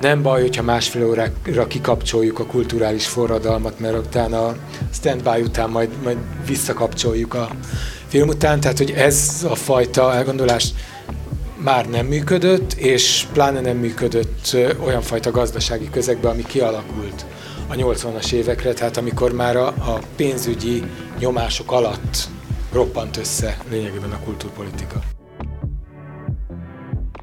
[0.00, 4.56] Nem baj, hogyha másfél órára kikapcsoljuk a kulturális forradalmat, mert utána a
[4.92, 7.48] standby után majd, majd visszakapcsoljuk a
[8.06, 10.68] film után, tehát hogy ez a fajta elgondolás
[11.56, 17.24] már nem működött, és pláne nem működött olyan fajta gazdasági közegben, ami kialakult
[17.68, 20.82] a 80-as évekre, tehát amikor már a, a pénzügyi
[21.18, 22.28] nyomások alatt
[22.72, 25.00] roppant össze lényegében a kultúrpolitika.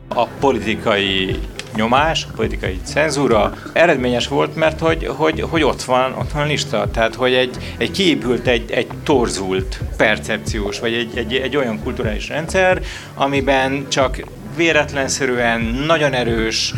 [0.07, 1.39] A politikai
[1.75, 3.53] nyomás, politikai cenzúra.
[3.73, 7.91] Eredményes volt, mert hogy, hogy, hogy ott, van, ott van lista, tehát hogy egy, egy
[7.91, 12.81] kiépült, egy, egy torzult percepciós, vagy egy, egy, egy olyan kulturális rendszer,
[13.13, 14.19] amiben csak
[14.55, 16.73] véletlenszerűen nagyon erős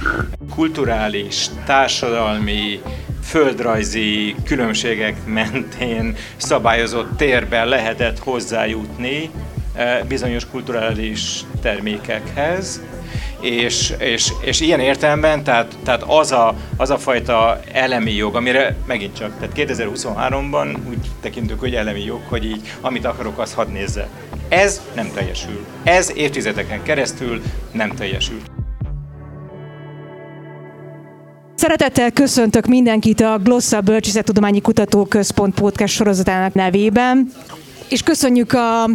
[0.56, 2.82] kulturális, társadalmi,
[3.24, 9.30] földrajzi különbségek mentén szabályozott térben lehetett hozzájutni
[9.74, 12.82] eh, bizonyos kulturális termékekhez,
[13.40, 18.76] és, és, és ilyen értelemben, tehát, tehát az, a, az a fajta elemi jog, amire
[18.88, 23.72] megint csak, tehát 2023-ban úgy tekintünk, hogy elemi jog, hogy így amit akarok, azt hadd
[23.72, 24.08] nézze.
[24.50, 25.66] Ez nem teljesül.
[25.84, 28.38] Ez évtizedeken keresztül nem teljesül.
[31.56, 37.32] Szeretettel köszöntök mindenkit a Glossa Bölcsészettudományi Kutatóközpont podcast sorozatának nevében,
[37.90, 38.90] és köszönjük a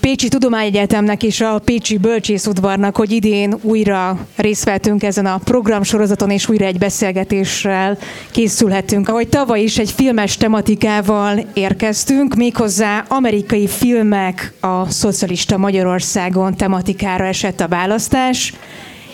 [0.00, 6.48] Pécsi Tudományegyetemnek és a Pécsi Bölcsészudvarnak, hogy idén újra részt vettünk ezen a programsorozaton, és
[6.48, 7.98] újra egy beszélgetéssel
[8.30, 9.08] készülhetünk.
[9.08, 17.60] Ahogy tavaly is egy filmes tematikával érkeztünk, méghozzá amerikai filmek a szocialista Magyarországon tematikára esett
[17.60, 18.54] a választás,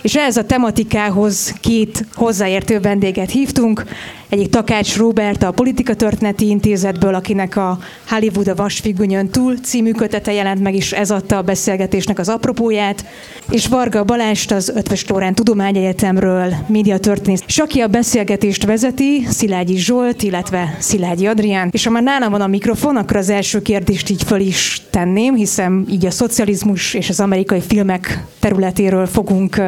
[0.03, 3.85] és ehhez a tematikához két hozzáértő vendéget hívtunk.
[4.29, 10.33] Egyik Takács Robert a Politika Történeti Intézetből, akinek a Hollywood a Vasfüggönyön túl című kötete
[10.33, 13.05] jelent meg, és ez adta a beszélgetésnek az apropóját.
[13.51, 17.43] És Varga Balást az Ötvös Lórán Tudományegyetemről, médiatörténész.
[17.47, 21.69] És aki a beszélgetést vezeti, Szilágyi Zsolt, illetve Szilágyi Adrián.
[21.73, 25.35] És ha már nálam van a mikrofon, akkor az első kérdést így föl is tenném,
[25.35, 29.61] hiszen így a szocializmus és az amerikai filmek területéről fogunk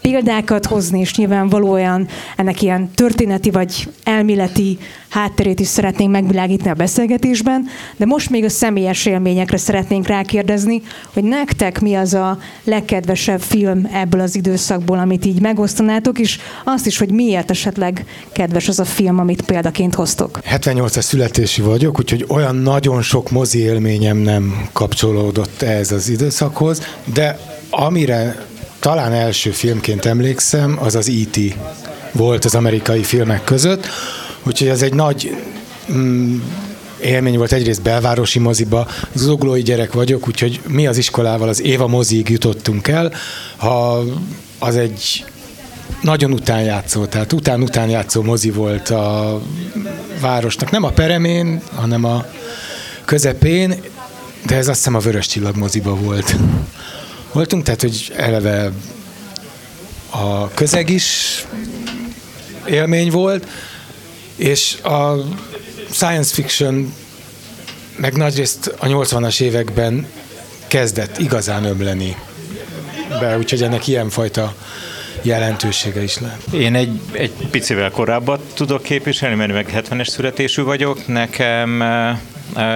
[0.00, 4.78] példákat hozni, és nyilvánvalóan ennek ilyen történeti vagy elméleti
[5.08, 7.66] hátterét is szeretnénk megvilágítani a beszélgetésben,
[7.96, 13.88] de most még a személyes élményekre szeretnénk rákérdezni, hogy nektek mi az a legkedvesebb film
[13.92, 18.84] ebből az időszakból, amit így megosztanátok, és azt is, hogy miért esetleg kedves az a
[18.84, 20.38] film, amit példaként hoztok.
[20.50, 26.82] 78-as születési vagyok, úgyhogy olyan nagyon sok mozi élményem nem kapcsolódott ehhez az időszakhoz,
[27.14, 27.38] de
[27.70, 28.46] amire
[28.78, 31.38] talán első filmként emlékszem, az az E.T.
[32.12, 33.86] volt az amerikai filmek között,
[34.42, 35.36] úgyhogy ez egy nagy
[35.92, 36.38] mm,
[37.00, 42.28] élmény volt egyrészt belvárosi moziba, zuglói gyerek vagyok, úgyhogy mi az iskolával az Éva moziig
[42.28, 43.12] jutottunk el,
[43.56, 44.04] ha
[44.58, 45.24] az egy
[46.02, 49.40] nagyon utánjátszó, tehát után-után mozi volt a
[50.20, 52.26] városnak, nem a peremén, hanem a
[53.04, 53.74] közepén,
[54.46, 56.36] de ez azt hiszem a Vörös Csillag moziba volt.
[57.32, 58.72] Voltunk, tehát hogy eleve
[60.10, 61.44] a közeg is
[62.70, 63.46] élmény volt,
[64.36, 65.14] és a
[65.90, 66.94] science fiction
[67.96, 70.06] meg nagyrészt a 80-as években
[70.66, 72.16] kezdett igazán ömleni
[73.20, 74.54] be, úgyhogy ennek ilyenfajta
[75.22, 76.42] jelentősége is lehet.
[76.52, 81.06] Én egy, egy picivel korábbat tudok képviselni, mert meg 70-es születésű vagyok.
[81.06, 81.82] Nekem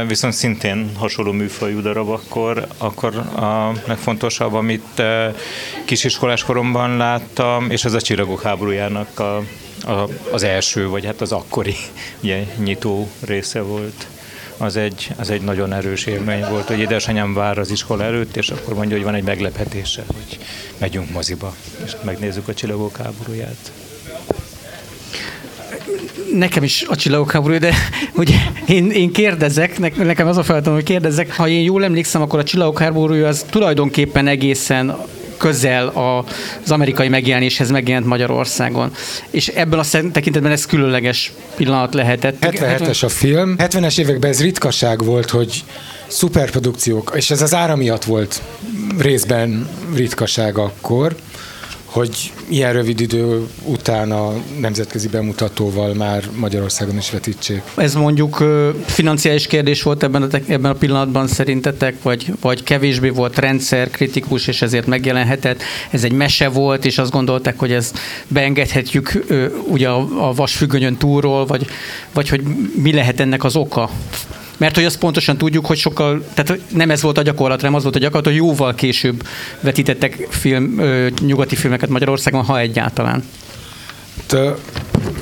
[0.07, 5.03] viszont szintén hasonló műfajú darab akkor, akkor a legfontosabb, amit
[5.85, 9.43] kisiskolás koromban láttam, és az a Csillagok háborújának a,
[9.87, 11.77] a, az első, vagy hát az akkori
[12.23, 14.07] ugye, nyitó része volt.
[14.57, 18.49] Az egy, az egy nagyon erős élmény volt, hogy édesanyám vár az iskola előtt, és
[18.49, 20.39] akkor mondja, hogy van egy meglepetése, hogy
[20.79, 23.73] megyünk moziba, és megnézzük a csillagok háborúját.
[26.33, 27.75] Nekem is a csillagok háború, de
[28.23, 28.37] ugye
[28.67, 32.45] én, én kérdezek, nekem az a feladatom, hogy kérdezek, ha én jól emlékszem, akkor a
[32.45, 34.97] csillagok háborúja az tulajdonképpen egészen
[35.37, 35.89] közel
[36.65, 38.93] az amerikai megjelenéshez megjelent Magyarországon.
[39.31, 42.37] És ebből a tekintetben ez különleges pillanat lehetett.
[42.41, 43.55] 77-es a film.
[43.59, 45.65] 70-es években ez ritkaság volt, hogy
[46.07, 48.43] szuperprodukciók, és ez az ára miatt volt
[48.99, 51.17] részben ritkaság akkor
[51.95, 57.63] hogy ilyen rövid idő után a nemzetközi bemutatóval már Magyarországon is vetítsék.
[57.77, 58.45] Ez mondjuk
[58.85, 64.47] financiális kérdés volt ebben a, ebben a pillanatban szerintetek, vagy, vagy kevésbé volt rendszer kritikus,
[64.47, 65.63] és ezért megjelenhetett.
[65.91, 67.99] Ez egy mese volt, és azt gondolták, hogy ezt
[68.29, 69.25] beengedhetjük
[69.69, 71.67] ugye a, a vasfüggönyön túlról, vagy,
[72.13, 72.43] vagy hogy
[72.83, 73.91] mi lehet ennek az oka?
[74.57, 77.83] Mert hogy azt pontosan tudjuk, hogy sokkal, tehát nem ez volt a gyakorlat, hanem az
[77.83, 79.27] volt a gyakorlat, hogy jóval később
[79.61, 83.25] vetítettek film, ö, nyugati filmeket Magyarországon, ha egyáltalán.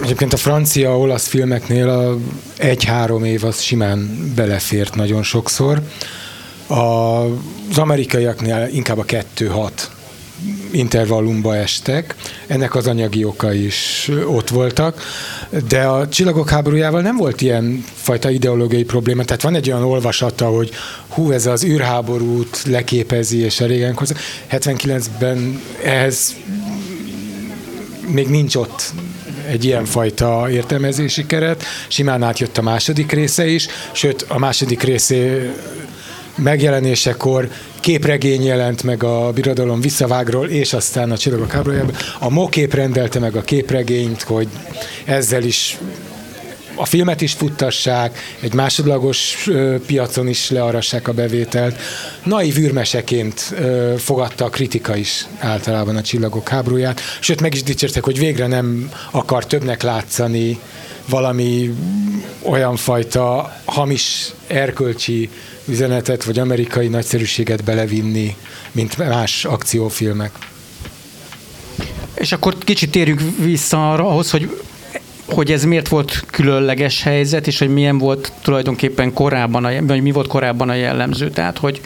[0.02, 2.16] Egyébként a francia-olasz filmeknél a
[2.56, 5.82] egy-három év az simán belefért nagyon sokszor.
[6.66, 9.90] A, az amerikaiaknál inkább a kettő-hat
[10.72, 12.14] intervallumba estek.
[12.46, 15.02] Ennek az anyagi oka is ott voltak,
[15.68, 20.46] de a Csillagok háborújával nem volt ilyen fajta ideológiai probléma, tehát van egy olyan olvasata,
[20.46, 20.70] hogy
[21.08, 23.98] hú, ez az űrháborút leképezi, és a régen
[24.50, 26.36] 79-ben ehhez
[28.06, 28.92] még nincs ott
[29.46, 31.64] egy ilyen fajta értelmezési keret.
[31.88, 35.50] Simán átjött a második része is, sőt a második részé
[36.34, 37.48] megjelenésekor
[37.82, 41.94] képregény jelent meg a Birodalom visszavágról, és aztán a Csillagok háborújában.
[42.18, 44.48] A Mokép rendelte meg a képregényt, hogy
[45.04, 45.78] ezzel is
[46.74, 49.48] a filmet is futtassák, egy másodlagos
[49.86, 51.76] piacon is learassák a bevételt.
[52.22, 53.54] Naiv űrmeseként
[53.98, 58.90] fogadta a kritika is általában a Csillagok háborúját, sőt meg is dicsértek, hogy végre nem
[59.10, 60.58] akar többnek látszani
[61.08, 61.74] valami
[62.42, 65.30] olyan fajta hamis erkölcsi
[65.64, 68.36] üzenetet, vagy amerikai nagyszerűséget belevinni,
[68.72, 70.30] mint más akciófilmek.
[72.14, 74.50] És akkor kicsit térjünk vissza arra, ahhoz, hogy
[75.26, 80.10] hogy ez miért volt különleges helyzet, és hogy milyen volt tulajdonképpen korábban, a, vagy mi
[80.10, 81.30] volt korábban a jellemző.
[81.30, 81.80] Tehát, hogy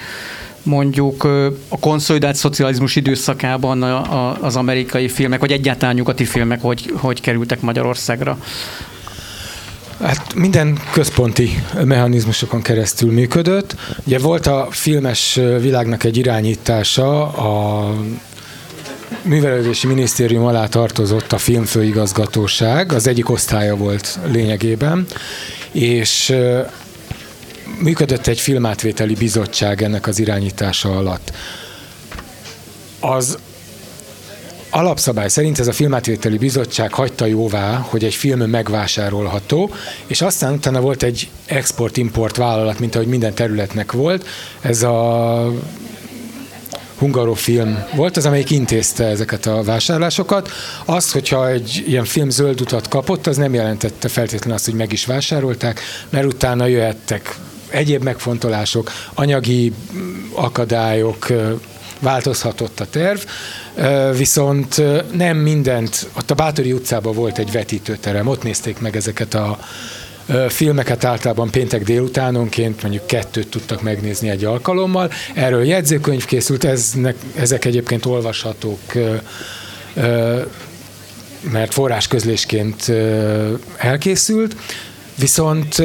[0.63, 1.25] mondjuk
[1.69, 7.21] a konszolidált szocializmus időszakában a, a, az amerikai filmek, vagy egyáltalán nyugati filmek, hogy, hogy
[7.21, 8.39] kerültek Magyarországra?
[10.03, 13.77] Hát minden központi mechanizmusokon keresztül működött.
[14.05, 17.95] Ugye volt a filmes világnak egy irányítása, a
[19.23, 25.07] Művelődési Minisztérium alá tartozott a filmfőigazgatóság, az egyik osztálya volt lényegében,
[25.73, 26.35] és
[27.79, 31.33] működött egy filmátvételi bizottság ennek az irányítása alatt.
[33.01, 33.39] Az
[34.77, 39.71] alapszabály szerint ez a filmátvételi bizottság hagyta jóvá, hogy egy film megvásárolható,
[40.07, 44.27] és aztán utána volt egy export-import vállalat, mint ahogy minden területnek volt.
[44.61, 45.53] Ez a
[46.99, 50.51] Hungarofilm volt az, amelyik intézte ezeket a vásárlásokat.
[50.85, 54.93] Az, hogyha egy ilyen film zöld utat kapott, az nem jelentette feltétlenül azt, hogy meg
[54.93, 55.81] is vásárolták,
[56.11, 57.37] mert utána jöhettek
[57.69, 59.73] egyéb megfontolások, anyagi
[60.35, 61.27] akadályok,
[62.01, 63.19] változhatott a terv,
[64.17, 64.83] viszont
[65.13, 69.59] nem mindent, ott a Bátori utcában volt egy vetítőterem, ott nézték meg ezeket a
[70.49, 75.11] filmeket általában péntek délutánonként, mondjuk kettőt tudtak megnézni egy alkalommal.
[75.35, 78.93] Erről jegyzőkönyv készült, eznek, ezek egyébként olvashatók,
[81.53, 82.93] mert forrásközlésként
[83.77, 84.57] elkészült,
[85.19, 85.79] viszont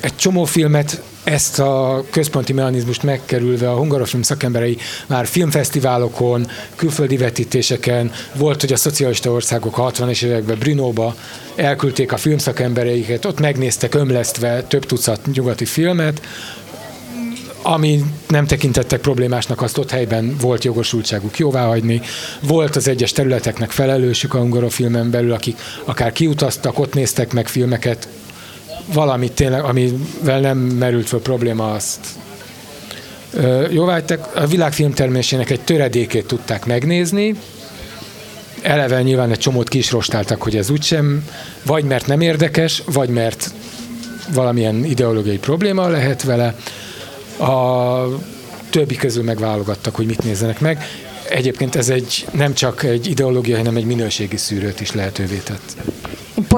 [0.00, 4.76] egy csomó filmet ezt a központi mechanizmust megkerülve a hungarofilm szakemberei
[5.06, 6.46] már filmfesztiválokon,
[6.76, 11.14] külföldi vetítéseken, volt, hogy a szocialista országok a 60-es években Brunóba
[11.56, 16.20] elküldték a filmszakembereiket, ott megnéztek ömlesztve több tucat nyugati filmet,
[17.62, 22.00] ami nem tekintettek problémásnak, azt ott helyben volt jogosultságuk jóváhagyni.
[22.40, 28.08] Volt az egyes területeknek felelősük a hungarofilmen belül, akik akár kiutaztak, ott néztek meg filmeket,
[28.92, 31.98] valamit tényleg, amivel nem merült fel probléma, azt
[33.70, 34.36] jóvágytak.
[34.36, 37.34] A világ filmtermésének egy töredékét tudták megnézni,
[38.62, 41.24] eleve nyilván egy csomót ki is rostáltak, hogy ez úgysem,
[41.62, 43.50] vagy mert nem érdekes, vagy mert
[44.32, 46.54] valamilyen ideológiai probléma lehet vele.
[47.38, 48.04] A
[48.70, 50.84] többi közül megválogattak, hogy mit nézzenek meg.
[51.28, 55.76] Egyébként ez egy nem csak egy ideológia, hanem egy minőségi szűrőt is lehetővé tett.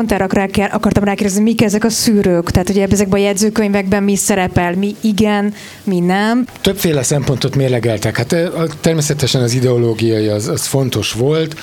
[0.00, 2.50] Pont erre akartam rákérdezni, mik ezek a szűrők?
[2.50, 5.54] Tehát, hogy ezekben a jegyzőkönyvekben mi szerepel, mi igen,
[5.84, 6.46] mi nem?
[6.60, 8.16] Többféle szempontot mérlegeltek.
[8.16, 8.36] Hát
[8.80, 11.56] természetesen az ideológiai az, az fontos volt.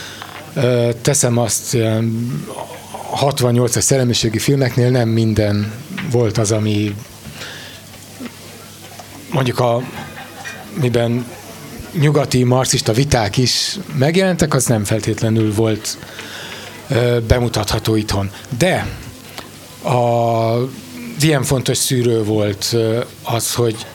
[1.01, 1.77] Teszem azt,
[3.21, 5.71] 68-as szellemiségi filmeknél nem minden
[6.11, 6.95] volt az, ami
[9.31, 9.81] mondjuk a
[10.81, 11.25] miben
[11.99, 15.97] nyugati marxista viták is megjelentek, az nem feltétlenül volt
[17.27, 18.31] bemutatható itthon.
[18.57, 18.87] De
[19.83, 20.53] a,
[21.21, 22.75] ilyen fontos szűrő volt
[23.23, 23.85] az, hogy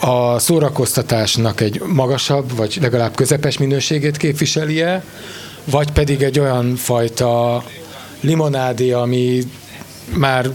[0.00, 5.04] a szórakoztatásnak egy magasabb, vagy legalább közepes minőségét képviselje,
[5.64, 7.64] vagy pedig egy olyan fajta
[8.20, 9.42] limonádé, ami
[10.14, 10.50] már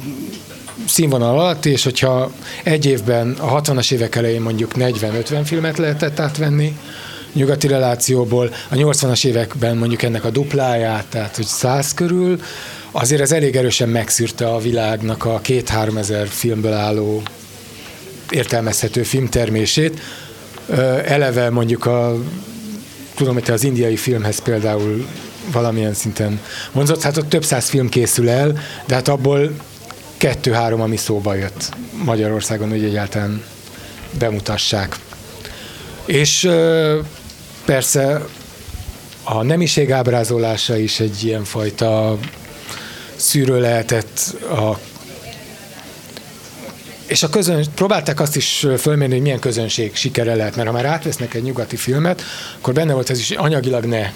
[0.87, 2.31] színvonal alatt, és hogyha
[2.63, 6.77] egy évben a 60-as évek elején mondjuk 40-50 filmet lehetett átvenni,
[7.37, 12.41] nyugati relációból, a 80-as években mondjuk ennek a dupláját, tehát hogy száz körül,
[12.91, 17.21] azért ez elég erősen megszűrte a világnak a két-három ezer filmből álló
[18.29, 19.99] értelmezhető filmtermését.
[21.05, 22.15] Eleve mondjuk a
[23.15, 25.07] tudom, hogy az indiai filmhez például
[25.51, 26.39] valamilyen szinten
[26.71, 29.51] vonzott, hát ott több száz film készül el, de hát abból
[30.17, 31.69] kettő-három, ami szóba jött
[32.03, 33.43] Magyarországon, hogy egyáltalán
[34.17, 34.95] bemutassák.
[36.05, 36.49] És
[37.67, 38.25] persze
[39.23, 42.17] a nemiség ábrázolása is egy ilyen fajta
[43.15, 44.77] szűrő lehetett a
[47.07, 50.85] és a közön, próbálták azt is fölmérni, hogy milyen közönség sikere lehet, mert ha már
[50.85, 52.21] átvesznek egy nyugati filmet,
[52.59, 54.11] akkor benne volt ez is, hogy anyagilag ne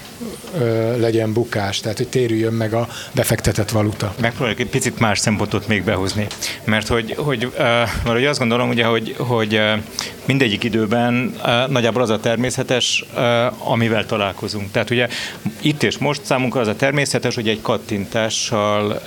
[0.59, 4.13] ö, legyen bukás, tehát hogy térüljön meg a befektetett valuta.
[4.19, 6.27] Megpróbálok egy picit más szempontot még behozni,
[6.63, 7.53] mert hogy, hogy, uh,
[8.03, 9.61] valahogy azt gondolom, ugye, hogy, hogy
[10.25, 11.35] mindegyik időben
[11.67, 13.05] nagyjából az a természetes,
[13.57, 14.71] amivel találkozunk.
[14.71, 15.07] Tehát ugye
[15.61, 19.01] itt és most számunkra az a természetes, hogy egy kattintással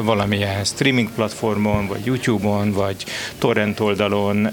[0.00, 3.04] valamilyen streaming platformon, vagy YouTube-on, vagy
[3.38, 4.48] torrent oldalon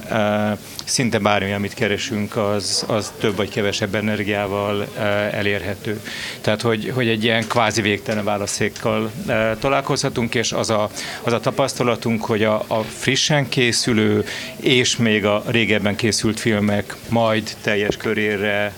[0.86, 4.88] szinte bármi, amit keresünk, az, az több vagy kevesebb energiával
[5.32, 6.02] elérhető.
[6.42, 9.12] Tehát, hogy, hogy egy ilyen kvázi végtelen válaszékkal
[9.60, 10.90] találkozhatunk, és az a,
[11.24, 14.26] az a tapasztalatunk, hogy a, a frissen készülő
[14.56, 18.74] és még a régebben készült filmek majd teljes körére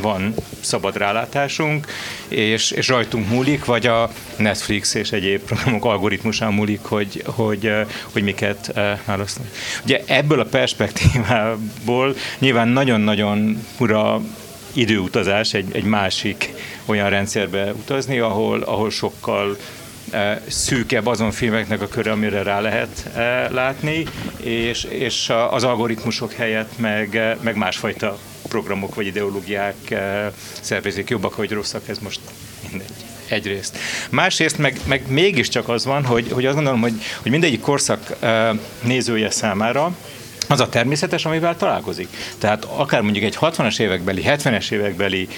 [0.00, 1.86] van szabad rálátásunk,
[2.28, 7.72] és, és rajtunk múlik, vagy a Netflix és egyéb programok algoritmusán múlik, hogy, hogy,
[8.12, 8.72] hogy miket
[9.04, 9.48] választunk.
[9.84, 14.20] Ugye ebből a perspektívából nyilván nagyon-nagyon ura
[14.72, 16.52] időutazás egy, egy másik
[16.84, 19.56] olyan rendszerbe utazni, ahol, ahol sokkal
[20.46, 23.10] szűkebb azon filmeknek a köre, amire rá lehet
[23.50, 24.04] látni,
[24.36, 30.26] és, és az algoritmusok helyett meg, meg másfajta programok vagy ideológiák eh,
[30.60, 32.20] szervezik jobbak vagy rosszak, ez most
[32.70, 32.90] mindegy
[33.28, 33.78] egyrészt.
[34.10, 38.50] Másrészt meg, meg mégiscsak az van, hogy, hogy azt gondolom, hogy, hogy mindegyik korszak eh,
[38.82, 39.96] nézője számára
[40.48, 42.08] az a természetes, amivel találkozik.
[42.38, 45.28] Tehát akár mondjuk egy 60-as évekbeli, 70-es évekbeli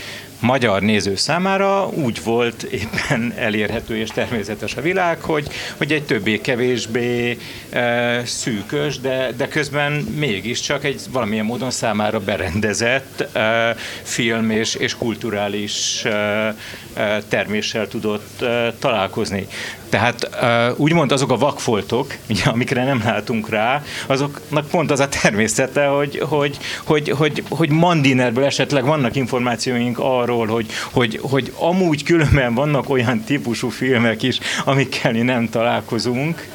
[0.40, 7.38] magyar néző számára úgy volt éppen elérhető és természetes a világ, hogy, hogy egy többé-kevésbé
[7.71, 14.95] e, szűkös, de, de közben mégiscsak egy valamilyen módon számára berendezett e, film és, és
[14.95, 16.54] kulturális e,
[16.95, 19.47] e, terméssel tudott e, találkozni.
[19.88, 20.28] Tehát
[20.76, 26.23] úgymond azok a vakfoltok, ugye, amikre nem látunk rá, azoknak pont az a természete, hogy,
[26.28, 32.90] hogy, hogy, hogy, hogy Mandinerből esetleg vannak információink arról, hogy, hogy, hogy amúgy különben vannak
[32.90, 36.49] olyan típusú filmek is, amikkel mi nem találkozunk,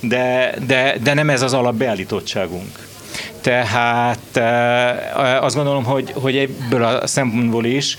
[0.00, 2.86] de, de, de nem ez az alapbeállítottságunk.
[3.40, 4.40] Tehát
[5.40, 7.96] azt gondolom, hogy, hogy ebből a szempontból is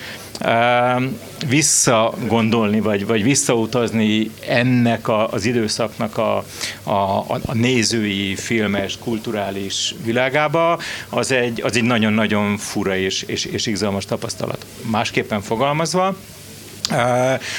[1.47, 6.37] visszagondolni, vagy, vagy visszautazni ennek a, az időszaknak a,
[6.83, 10.79] a, a nézői, filmes, kulturális világába,
[11.09, 14.65] az egy, az egy nagyon-nagyon fura és, és, és izgalmas tapasztalat.
[14.81, 16.15] Másképpen fogalmazva,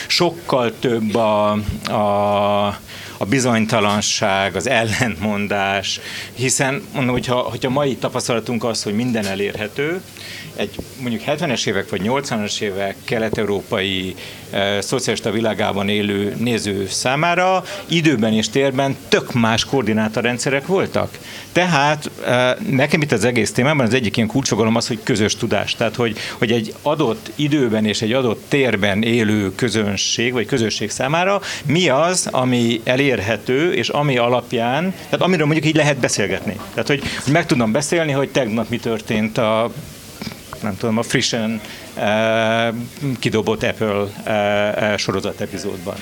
[0.06, 1.50] sokkal több a,
[1.90, 2.78] a,
[3.18, 6.00] a bizonytalanság, az ellentmondás,
[6.34, 10.00] hiszen mondom, hogyha, hogyha mai tapasztalatunk az, hogy minden elérhető,
[10.58, 14.14] egy mondjuk 70-es évek vagy 80-as évek kelet-európai
[14.50, 21.18] e, szocialista világában élő néző számára időben és térben tök más koordinátorrendszerek voltak.
[21.52, 25.74] Tehát e, nekem itt az egész témában az egyik ilyen kulcsfogalom az, hogy közös tudás.
[25.74, 31.40] Tehát, hogy, hogy egy adott időben és egy adott térben élő közönség vagy közösség számára
[31.64, 33.07] mi az, ami elérhető,
[33.72, 36.56] és ami alapján, tehát amiről mondjuk így lehet beszélgetni.
[36.70, 39.70] Tehát, hogy, meg tudom beszélni, hogy tegnap mi történt a
[40.62, 41.60] nem tudom, a frissen
[41.96, 42.74] uh,
[43.18, 45.94] kidobott Apple uh, sorozat epizódban.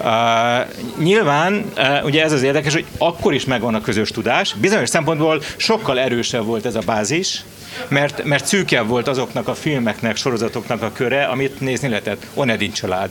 [0.00, 4.54] Uh, nyilván, uh, ugye ez az érdekes, hogy akkor is megvan a közös tudás.
[4.54, 7.44] Bizonyos szempontból sokkal erősebb volt ez a bázis,
[7.88, 12.26] mert, mert szűkebb volt azoknak a filmeknek, sorozatoknak a köre, amit nézni lehetett.
[12.34, 13.10] Onedin család.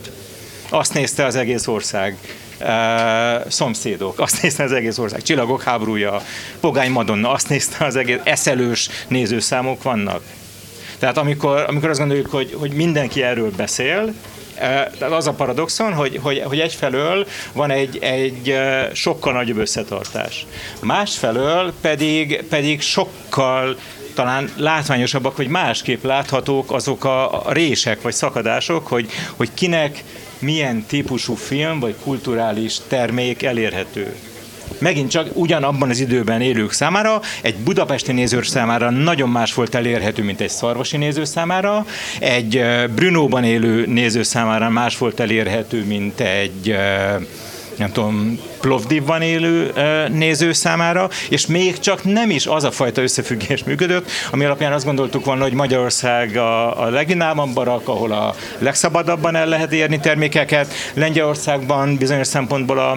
[0.68, 2.16] Azt nézte az egész ország.
[2.62, 6.22] Uh, szomszédok, azt nézte az egész ország, Csillagok háborúja,
[6.60, 10.22] Pogány Madonna, azt nézte az egész, eszelős nézőszámok vannak.
[10.98, 14.14] Tehát amikor, amikor azt gondoljuk, hogy, hogy mindenki erről beszél,
[14.54, 18.54] tehát az a paradoxon, hogy, hogy, hogy egyfelől van egy, egy
[18.92, 20.46] sokkal nagyobb összetartás.
[20.80, 23.76] Másfelől pedig, pedig sokkal
[24.14, 30.04] talán látványosabbak, hogy másképp láthatók azok a rések vagy szakadások, hogy, hogy kinek
[30.38, 34.14] milyen típusú film vagy kulturális termék elérhető.
[34.78, 40.22] Megint csak ugyanabban az időben élők számára, egy budapesti néző számára nagyon más volt elérhető,
[40.22, 41.86] mint egy szarvasi néző számára,
[42.18, 42.64] egy
[42.94, 46.76] Brunóban élő néző számára más volt elérhető, mint egy
[47.76, 49.72] nem tudom, Plovdivban élő
[50.08, 54.84] néző számára, és még csak nem is az a fajta összefüggés működött, ami alapján azt
[54.84, 56.90] gondoltuk volna, hogy Magyarország a, a
[57.54, 62.96] barak, ahol a legszabadabban el lehet érni termékeket, Lengyelországban bizonyos szempontból a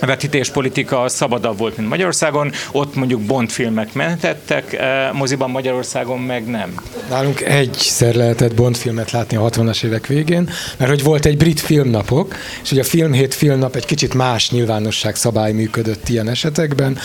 [0.00, 6.74] vetítéspolitika szabadabb volt, mint Magyarországon, ott mondjuk Bond filmek mentettek, eh, moziban Magyarországon meg nem.
[7.08, 11.60] Nálunk egyszer lehetett Bond filmet látni a 60-as évek végén, mert hogy volt egy brit
[11.60, 16.98] filmnapok, és ugye a filmhét filmnap egy kicsit más nyilvánosság szabály működött ilyen esetekben,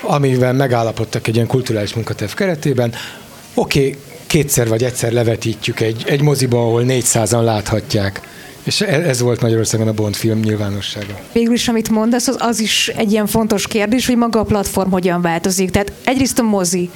[0.00, 2.92] amivel megállapodtak egy ilyen kulturális munkaterv keretében,
[3.54, 8.20] oké, okay, kétszer vagy egyszer levetítjük egy, egy moziba, ahol 400-an láthatják
[8.62, 11.18] és e- ez volt Magyarországon a Bond film nyilvánossága.
[11.32, 14.90] Végül is, amit mondasz, az, az is egy ilyen fontos kérdés, hogy maga a platform
[14.90, 15.70] hogyan változik.
[15.70, 16.90] Tehát egyrészt a mozi,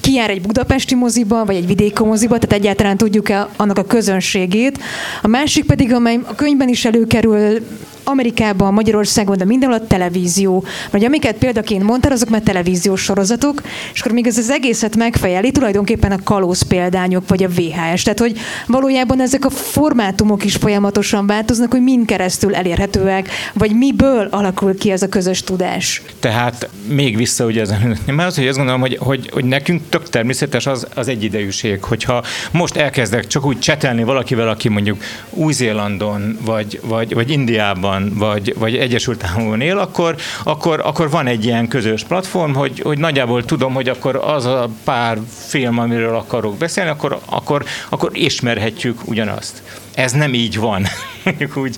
[0.00, 4.78] ki jár egy budapesti moziba, vagy egy vidéki moziba, tehát egyáltalán tudjuk-e annak a közönségét.
[5.22, 7.60] A másik pedig, amely a könyvben is előkerül,
[8.08, 10.64] Amerikában, Magyarországon, de mindenhol a televízió.
[10.90, 15.50] Vagy amiket példaként mondtál, azok már televíziós sorozatok, és akkor még ez az egészet megfejeli
[15.50, 18.02] tulajdonképpen a kalóz példányok, vagy a VHS.
[18.02, 24.28] Tehát, hogy valójában ezek a formátumok is folyamatosan változnak, hogy mind keresztül elérhetőek, vagy miből
[24.30, 26.02] alakul ki ez a közös tudás.
[26.20, 30.08] Tehát még vissza ugye ezen, mert az, hogy azt gondolom, hogy, hogy, hogy nekünk tök
[30.08, 36.80] természetes az, az egyidejűség, hogyha most elkezdek csak úgy csetelni valakivel, aki mondjuk Új-Zélandon, vagy,
[36.82, 41.68] vagy, vagy Indiában, Amerikában vagy, vagy Egyesült Államokban él, akkor, akkor, akkor van egy ilyen
[41.68, 46.90] közös platform, hogy, hogy nagyjából tudom, hogy akkor az a pár film, amiről akarok beszélni,
[46.90, 49.62] akkor, akkor, akkor ismerhetjük ugyanazt.
[49.94, 50.86] Ez nem így van,
[51.24, 51.76] mondjuk úgy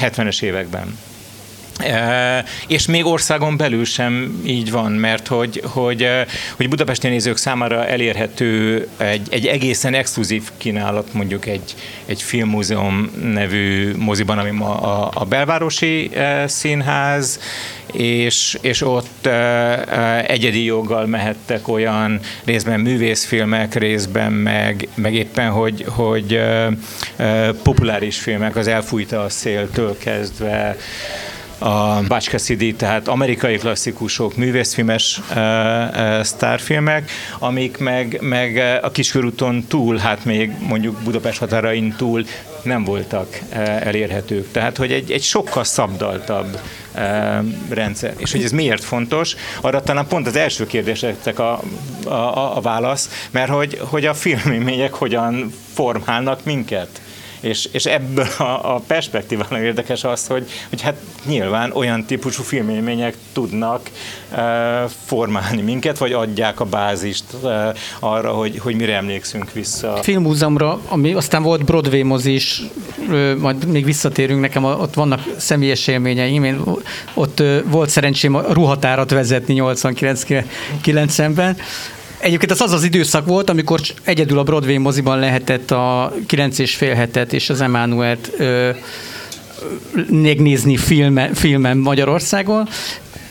[0.00, 0.98] 70-es években.
[2.66, 6.08] És még országon belül sem így van, mert hogy, hogy,
[6.56, 11.74] hogy budapesti nézők számára elérhető egy, egy egészen exkluzív kínálat, mondjuk egy,
[12.06, 16.10] egy filmmúzeum nevű moziban, ami ma a, a belvárosi
[16.46, 17.40] színház,
[17.92, 19.28] és, és ott
[20.26, 26.40] egyedi joggal mehettek olyan részben művészfilmek, részben meg, meg éppen, hogy, hogy
[27.62, 30.76] populáris filmek, az Elfújta a széltől kezdve,
[31.58, 35.20] a Bács Cassidy, tehát amerikai klasszikusok, művészfilmes
[36.22, 42.24] sztárfilmek, amik meg, meg a kiskörúton túl, hát még mondjuk Budapest határain túl
[42.62, 43.38] nem voltak
[43.80, 44.50] elérhetők.
[44.50, 46.60] Tehát, hogy egy, egy sokkal szabdaltabb
[47.68, 48.14] rendszer.
[48.16, 51.60] És hogy ez miért fontos, arra talán pont az első kérdéseknek a,
[52.04, 57.00] a, a válasz, mert hogy, hogy a filmélmények hogyan formálnak minket
[57.44, 63.16] és, és ebből a, a perspektívában érdekes az, hogy, hogy hát nyilván olyan típusú filmélmények
[63.32, 63.90] tudnak
[64.30, 64.40] e,
[65.04, 69.96] formálni minket, vagy adják a bázist e, arra, hogy, hogy mire emlékszünk vissza.
[70.02, 72.62] Filmmúzeumra, ami aztán volt Broadway mozi is,
[73.38, 76.60] majd még visszatérünk, nekem ott vannak személyes élményeim, én
[77.14, 81.56] ott volt szerencsém a ruhatárat vezetni 89-ben,
[82.24, 86.74] Egyébként az az az időszak volt, amikor egyedül a Broadway moziban lehetett a 9 és
[86.74, 88.32] fél hetet és az Emmanuelt
[90.40, 92.68] nézni filme, filmen Magyarországon,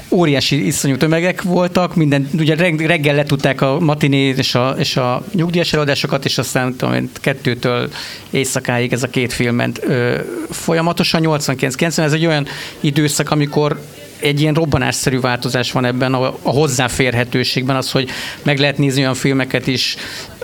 [0.10, 5.74] óriási iszonyú tömegek voltak, minden, ugye reggel letudták a matinét és a, és a nyugdíjas
[5.74, 7.90] előadásokat, és aztán tudom, kettőtől
[8.30, 12.48] éjszakáig ez a két film ö, folyamatosan, 89-90, ez egy olyan
[12.80, 13.80] időszak, amikor
[14.24, 18.10] egy ilyen robbanásszerű változás van ebben a, a hozzáférhetőségben, az, hogy
[18.44, 19.96] meg lehet nézni olyan filmeket is,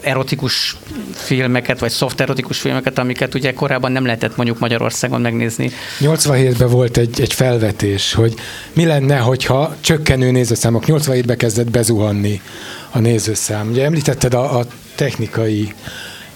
[0.01, 0.75] erotikus
[1.13, 5.71] filmeket, vagy soft erotikus filmeket, amiket ugye korábban nem lehetett mondjuk Magyarországon megnézni.
[5.99, 8.33] 87-ben volt egy, egy felvetés, hogy
[8.73, 12.41] mi lenne, hogyha csökkenő nézőszámok 87-ben kezdett bezuhanni
[12.89, 13.69] a nézőszám.
[13.69, 14.65] Ugye említetted a, a
[14.95, 15.73] technikai,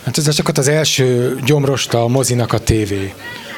[0.03, 3.13] hát ez csak az első gyomrosta a mozinak a tévé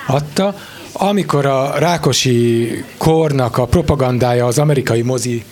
[0.08, 0.56] adta,
[0.98, 5.44] amikor a Rákosi kornak a propagandája az amerikai mozi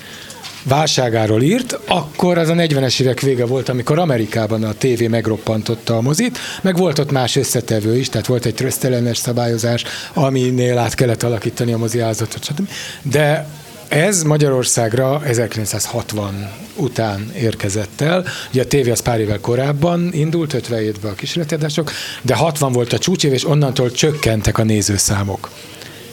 [0.63, 6.01] válságáról írt, akkor az a 40-es évek vége volt, amikor Amerikában a tévé megroppantotta a
[6.01, 11.23] mozit, meg volt ott más összetevő is, tehát volt egy trösztelenes szabályozás, aminél át kellett
[11.23, 12.69] alakítani a mozi állatot, stb.
[13.01, 13.47] De
[13.93, 18.25] ez Magyarországra 1960 után érkezett el.
[18.51, 22.97] Ugye a tévé az pár évvel korábban indult, 57-ben a kísérletadások, de 60 volt a
[22.97, 25.49] csúcsév, és onnantól csökkentek a nézőszámok.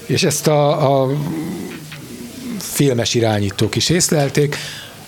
[0.07, 1.11] És ezt a, a
[2.59, 4.57] filmes irányítók is észlelték,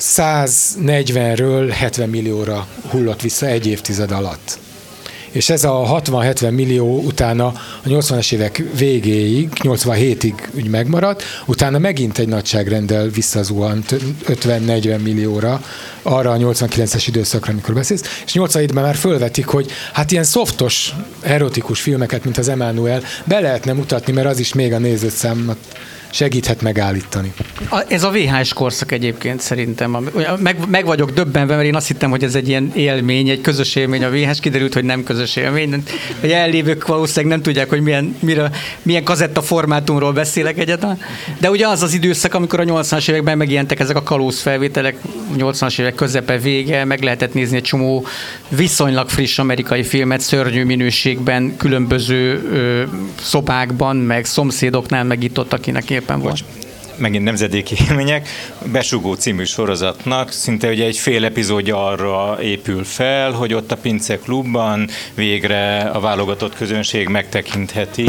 [0.00, 4.58] 140-ről 70 millióra hullott vissza egy évtized alatt.
[5.33, 7.47] És ez a 60-70 millió utána
[7.85, 13.95] a 80-as évek végéig, 87-ig úgy megmaradt, utána megint egy nagyságrendel visszazuhant
[14.27, 15.64] 50-40 millióra,
[16.03, 21.81] arra a 89-es időszakra, amikor beszélsz, és 87-ben már fölvetik, hogy hát ilyen szoftos, erotikus
[21.81, 25.59] filmeket, mint az Emmanuel, be lehetne mutatni, mert az is még a nézőszámot
[26.12, 27.33] segíthet megállítani.
[27.70, 30.11] A, ez a VHS korszak egyébként szerintem.
[30.38, 33.75] Meg, meg vagyok döbbenve, mert én azt hittem, hogy ez egy ilyen élmény, egy közös
[33.75, 35.83] élmény a VHS, kiderült, hogy nem közös élmény.
[36.20, 38.51] Hogy ellévők valószínűleg nem tudják, hogy milyen, mire,
[38.83, 40.98] milyen kazetta formátumról beszélek egyáltalán.
[41.38, 44.96] De ugye az az időszak, amikor a 80-as években megjelentek ezek a kalóz felvételek,
[45.37, 48.07] 80-as évek közepe vége, meg lehetett nézni egy csomó
[48.48, 52.83] viszonylag friss amerikai filmet, szörnyű minőségben, különböző ö,
[53.20, 55.53] szobákban, meg szomszédoknál, meg itt ott,
[56.02, 56.44] épp éppen volt.
[56.96, 58.28] megint nemzedéki élmények,
[58.72, 64.18] Besugó című sorozatnak szinte ugye egy fél epizódja arra épül fel, hogy ott a Pince
[64.18, 68.08] klubban végre a válogatott közönség megtekintheti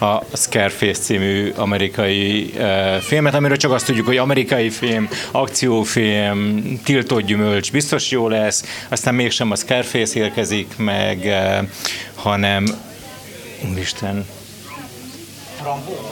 [0.00, 7.24] a Scarface című amerikai uh, filmet, amiről csak azt tudjuk, hogy amerikai film, akciófilm, tiltott
[7.24, 11.68] gyümölcs, biztos jó lesz, aztán mégsem a Scarface érkezik meg, uh,
[12.14, 12.64] hanem
[13.70, 14.26] Úristen,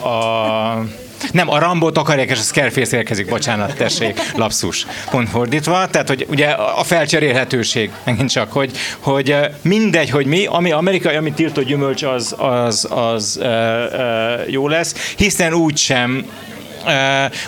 [0.03, 4.85] a nem, a Rambót akarják, és a Scarface érkezik, bocsánat, tessék, lapszus.
[5.09, 10.71] Pont fordítva, tehát, hogy ugye a felcserélhetőség, megint csak, hogy, hogy mindegy, hogy mi, ami
[10.71, 16.25] amerikai, ami tiltott gyümölcs, az, az, az uh, uh, jó lesz, hiszen úgysem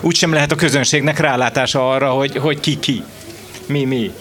[0.01, 3.03] úgysem lehet a közönségnek rálátása arra, hogy, hogy ki ki.
[3.65, 4.11] Mi, mi.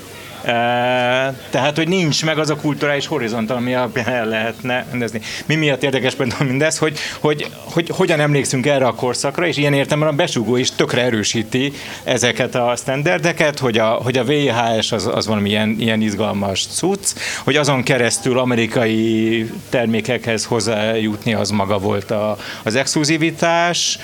[1.50, 5.20] Tehát, hogy nincs meg az a kulturális horizont, ami el lehetne rendezni.
[5.46, 9.72] Mi miatt érdekes például mindez, hogy, hogy, hogy hogyan emlékszünk erre a korszakra, és ilyen
[9.72, 11.72] értelemben a besugó is tökre erősíti
[12.04, 17.18] ezeket a standardeket, hogy a, hogy a VHS az, az valami ilyen, ilyen izgalmas cucc,
[17.44, 23.98] hogy azon keresztül amerikai termékekhez hozzájutni az maga volt a, az exkluzivitás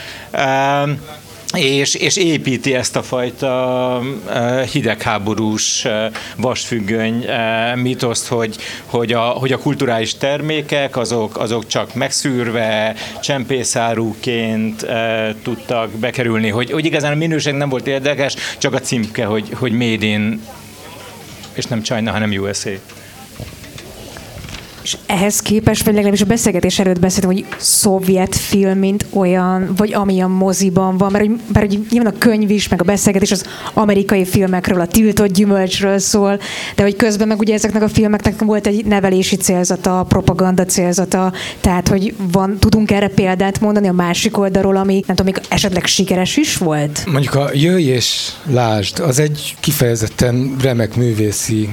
[1.54, 4.02] és, és építi ezt a fajta
[4.72, 5.86] hidegháborús
[6.36, 7.24] vasfüggöny
[7.74, 14.86] mitoszt, hogy, hogy, a, hogy a kulturális termékek azok, azok csak megszűrve, csempészáruként
[15.42, 19.72] tudtak bekerülni, hogy, hogy igazán a minőség nem volt érdekes, csak a címke, hogy, hogy
[19.72, 20.42] Made in,
[21.54, 22.70] és nem China, hanem USA.
[24.82, 29.92] És ehhez képest, vagy legalábbis a beszélgetés előtt beszéltem, hogy szovjet film, mint olyan, vagy
[29.92, 33.30] ami a moziban van, mert, hogy, mert hogy nyilván a könyv is, meg a beszélgetés
[33.30, 36.40] az amerikai filmekről, a tiltott gyümölcsről szól,
[36.74, 41.88] de hogy közben meg ugye ezeknek a filmeknek volt egy nevelési célzata, propaganda célzata, tehát
[41.88, 46.36] hogy van, tudunk erre példát mondani a másik oldalról, ami nem tudom, még esetleg sikeres
[46.36, 47.04] is volt?
[47.12, 51.68] Mondjuk a Jöjj és Lásd, az egy kifejezetten remek művészi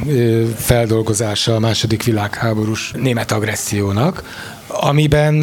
[0.55, 4.23] feldolgozása a második világháborús német agressziónak,
[4.67, 5.39] amiben,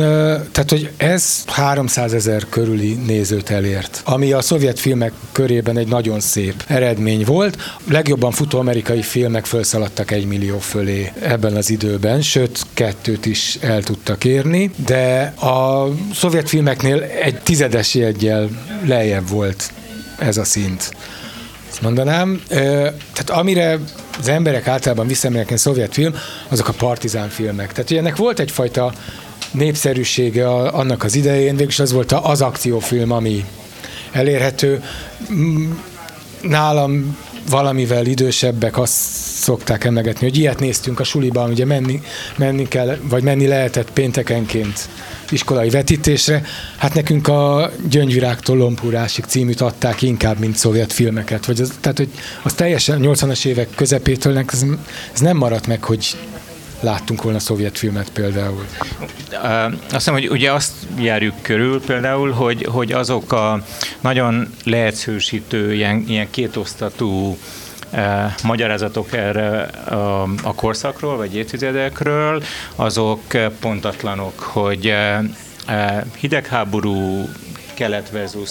[0.52, 6.20] tehát hogy ez 300 ezer körüli nézőt elért, ami a szovjet filmek körében egy nagyon
[6.20, 7.56] szép eredmény volt.
[7.90, 13.82] Legjobban futó amerikai filmek felszaladtak egy millió fölé ebben az időben, sőt kettőt is el
[13.82, 18.48] tudtak érni, de a szovjet filmeknél egy tizedes jegyel
[18.84, 19.72] lejjebb volt
[20.18, 20.90] ez a szint.
[21.74, 22.42] Azt mondanám.
[22.48, 23.78] Tehát amire
[24.18, 26.14] az emberek általában visszaemlékeznek a szovjet film,
[26.48, 27.72] azok a partizán filmek.
[27.72, 28.92] Tehát ugye ennek volt egyfajta
[29.50, 33.44] népszerűsége annak az idején, végülis az volt az akciófilm, ami
[34.12, 34.82] elérhető.
[36.42, 37.18] Nálam
[37.50, 38.94] valamivel idősebbek azt
[39.40, 42.02] szokták emlegetni, hogy ilyet néztünk a suliban, ugye menni,
[42.36, 44.88] menni kell, vagy menni lehetett péntekenként
[45.30, 46.42] iskolai vetítésre.
[46.76, 51.46] Hát nekünk a Gyöngyvirágtól Lompúrásig címűt adták inkább, mint szovjet filmeket.
[51.46, 52.10] Vagy az, tehát, hogy
[52.42, 54.64] az teljesen 80-as évek közepétől ez,
[55.12, 56.16] ez nem maradt meg, hogy
[56.80, 58.64] láttunk volna szovjet filmet például.
[59.30, 63.64] Azt hiszem, hogy ugye azt járjuk körül például, hogy, hogy azok a
[64.00, 67.38] nagyon leegyszerűsítő, ilyen, ilyen kétosztatú
[67.94, 69.62] eh, magyarázatok erre
[70.42, 72.42] a, korszakról, vagy évtizedekről,
[72.76, 73.20] azok
[73.60, 75.18] pontatlanok, hogy eh,
[75.66, 77.28] eh, hidegháború
[77.74, 78.50] kelet versus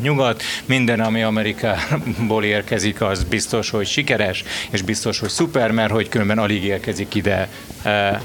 [0.00, 0.42] nyugat.
[0.64, 6.38] Minden, ami Amerikából érkezik, az biztos, hogy sikeres, és biztos, hogy szuper, mert hogy különben
[6.38, 7.48] alig érkezik ide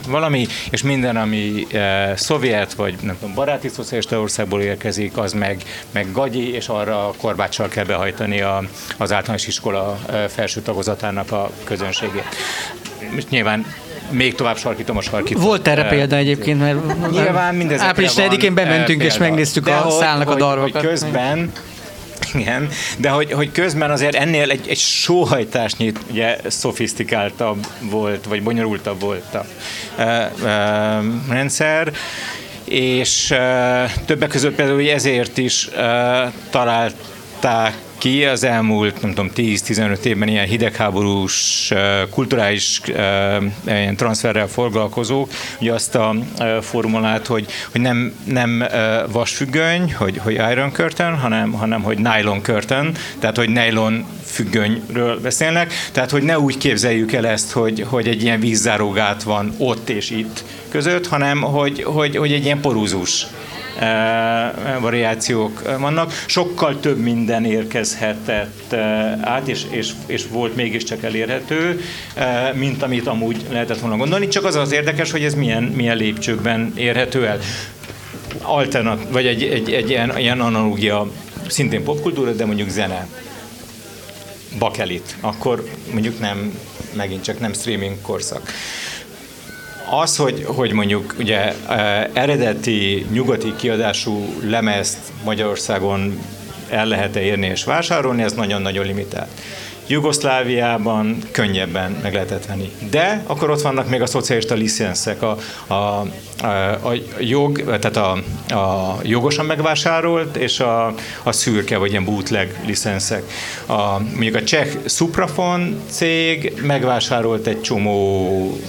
[0.07, 1.67] valami, és minden, ami
[2.15, 7.13] szovjet, vagy nem tudom, baráti szocialista országból érkezik, az meg, meg gagyi, és arra a
[7.17, 8.63] korbáccsal kell behajtani a,
[8.97, 9.99] az általános iskola
[10.29, 12.25] felső tagozatának a közönségét.
[13.13, 13.65] Most nyilván
[14.11, 15.41] még tovább sarkítom a sarkítom.
[15.41, 20.35] Volt erre példa egyébként, mert Nyilván mindezekre április 4-én bementünk és megnéztük a szálnak a
[20.35, 20.71] darvakat.
[20.71, 21.51] Hogy közben
[22.33, 28.99] Igen, de hogy, hogy közben azért ennél egy, egy sóhajtásnyi ugye, szofisztikáltabb volt, vagy bonyolultabb
[28.99, 29.45] volt a
[29.97, 30.31] e, e,
[31.29, 31.91] rendszer,
[32.63, 40.03] és e, többek között például ezért is e, találták ki az elmúlt, nem tudom, 10-15
[40.03, 41.71] évben ilyen hidegháborús,
[42.09, 42.81] kulturális
[43.65, 46.15] ilyen transferrel foglalkozók, ugye azt a
[46.61, 48.63] formulát, hogy, hogy nem, nem
[49.11, 55.73] vasfüggöny, hogy, hogy iron curtain, hanem, hanem hogy nylon curtain, tehát hogy nylon függönyről beszélnek,
[55.91, 60.09] tehát hogy ne úgy képzeljük el ezt, hogy, hogy egy ilyen vízzárógát van ott és
[60.09, 63.27] itt között, hanem hogy, hogy, hogy egy ilyen porúzus
[64.79, 66.13] variációk vannak.
[66.25, 68.73] Sokkal több minden érkezhetett
[69.21, 71.81] át, és, és, és volt mégiscsak elérhető,
[72.53, 74.27] mint amit amúgy lehetett volna gondolni.
[74.27, 77.39] Csak az az érdekes, hogy ez milyen, milyen lépcsőkben érhető el.
[78.41, 81.11] Alternat, vagy egy, egy, egy ilyen, ilyen analógia,
[81.47, 83.07] szintén popkultúra, de mondjuk zene.
[84.59, 86.59] Bakelit, akkor mondjuk nem,
[86.93, 88.51] megint csak nem streaming korszak
[89.91, 91.53] az, hogy, hogy mondjuk ugye
[92.13, 96.19] eredeti nyugati kiadású lemezt Magyarországon
[96.69, 99.29] el lehet-e érni és vásárolni, ez nagyon-nagyon limitált.
[99.87, 102.71] Jugoszláviában könnyebben meg lehetett venni.
[102.89, 106.07] De akkor ott vannak még a szocialista licenszek, a, a, a,
[106.83, 108.11] a jog, tehát a,
[108.55, 113.23] a jogosan megvásárolt, és a, a szürke, vagy ilyen bootleg licenszek.
[113.65, 118.59] A, mondjuk a cseh Suprafon cég megvásárolt egy csomó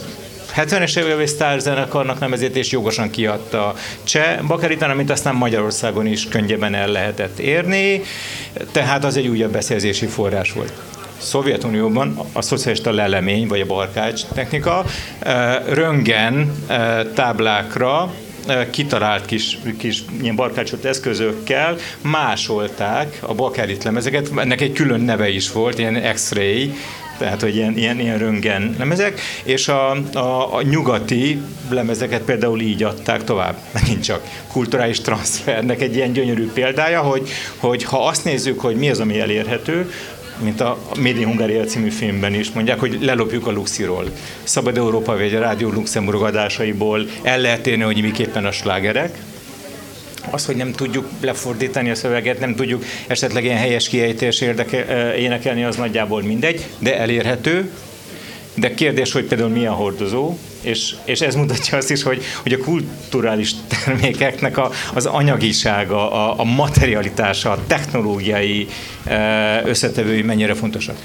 [0.56, 6.74] 70-es években Star zenekarnak nevezett és jogosan kiadta Cseh Bakaritán, amit aztán Magyarországon is könnyebben
[6.74, 8.02] el lehetett érni,
[8.72, 10.72] tehát az egy újabb beszerzési forrás volt.
[11.18, 14.84] Szovjetunióban a szocialista lelemény, vagy a barkács technika
[15.68, 16.52] röngen
[17.14, 18.12] táblákra
[18.70, 25.52] kitalált kis, kis ilyen barkácsolt eszközökkel másolták a bakerit lemezeket, ennek egy külön neve is
[25.52, 26.74] volt, ilyen X-ray,
[27.22, 32.82] tehát hogy ilyen, ilyen, ilyen röngen lemezek, és a, a, a nyugati lemezeket például így
[32.82, 38.61] adták tovább, megint csak kulturális transfernek egy ilyen gyönyörű példája, hogy, hogy ha azt nézzük,
[38.61, 39.90] hogy mi az, ami elérhető,
[40.38, 44.04] mint a Made in Hungaria című filmben is mondják, hogy lelopjuk a Luxiról.
[44.42, 49.18] Szabad Európa vagy a Rádió Luxemburg adásaiból el lehet érni, hogy miképpen a slágerek,
[50.30, 55.64] az, hogy nem tudjuk lefordítani a szöveget, nem tudjuk esetleg ilyen helyes kiejtés érdeke, énekelni,
[55.64, 57.70] az nagyjából mindegy, de elérhető.
[58.54, 62.59] De kérdés, hogy például milyen hordozó, és, és ez mutatja azt is, hogy, hogy a
[62.59, 63.53] kulturális
[63.85, 68.68] termékeknek a, az anyagisága, a, a materialitása, a technológiai
[69.64, 70.96] összetevői mennyire fontosak.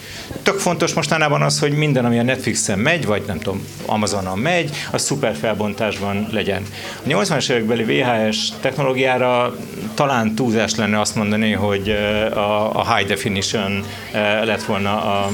[0.43, 4.69] Tök fontos mostanában az, hogy minden, ami a Netflixen megy, vagy nem tudom, Amazonon megy,
[4.91, 6.63] az szuper felbontásban legyen.
[7.05, 9.55] A 80-as évekbeli VHS technológiára
[9.93, 11.89] talán túlzás lenne azt mondani, hogy
[12.33, 13.83] a, a high definition
[14.43, 15.29] lett volna a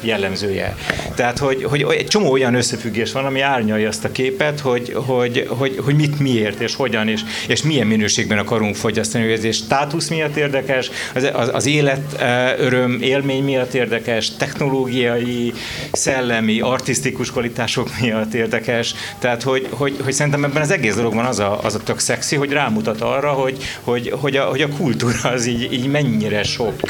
[0.00, 0.76] jellemzője.
[1.14, 5.46] Tehát, hogy, hogy egy csomó olyan összefüggés van, ami árnyalja azt a képet, hogy, hogy,
[5.48, 9.54] hogy, hogy mit miért, és hogyan, és, és milyen minőségben akarunk fogyasztani, hogy ez egy
[9.54, 12.16] státusz miatt érdekes, az, az, az élet
[12.58, 15.52] öröm, élmény miatt érdekes, technológiai,
[15.92, 18.94] szellemi, artistikus kvalitások miatt érdekes.
[19.18, 22.36] Tehát, hogy, hogy, hogy szerintem ebben az egész dologban az a, az a tök szexi,
[22.36, 26.80] hogy rámutat arra, hogy, hogy, hogy, a, hogy a kultúra az így, így mennyire sok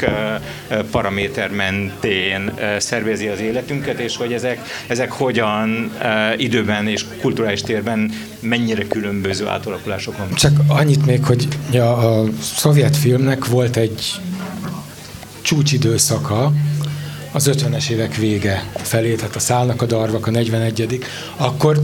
[0.91, 5.91] paraméter mentén szervezi az életünket, és hogy ezek, ezek hogyan
[6.37, 10.33] időben és kulturális térben mennyire különböző átalakulások van.
[10.33, 14.01] Csak annyit még, hogy ja, a szovjet filmnek volt egy
[15.41, 16.53] csúcsidőszaka,
[17.31, 21.05] az 50-es évek vége felé, tehát a Szálnak a darvak, a 41
[21.37, 21.83] akkor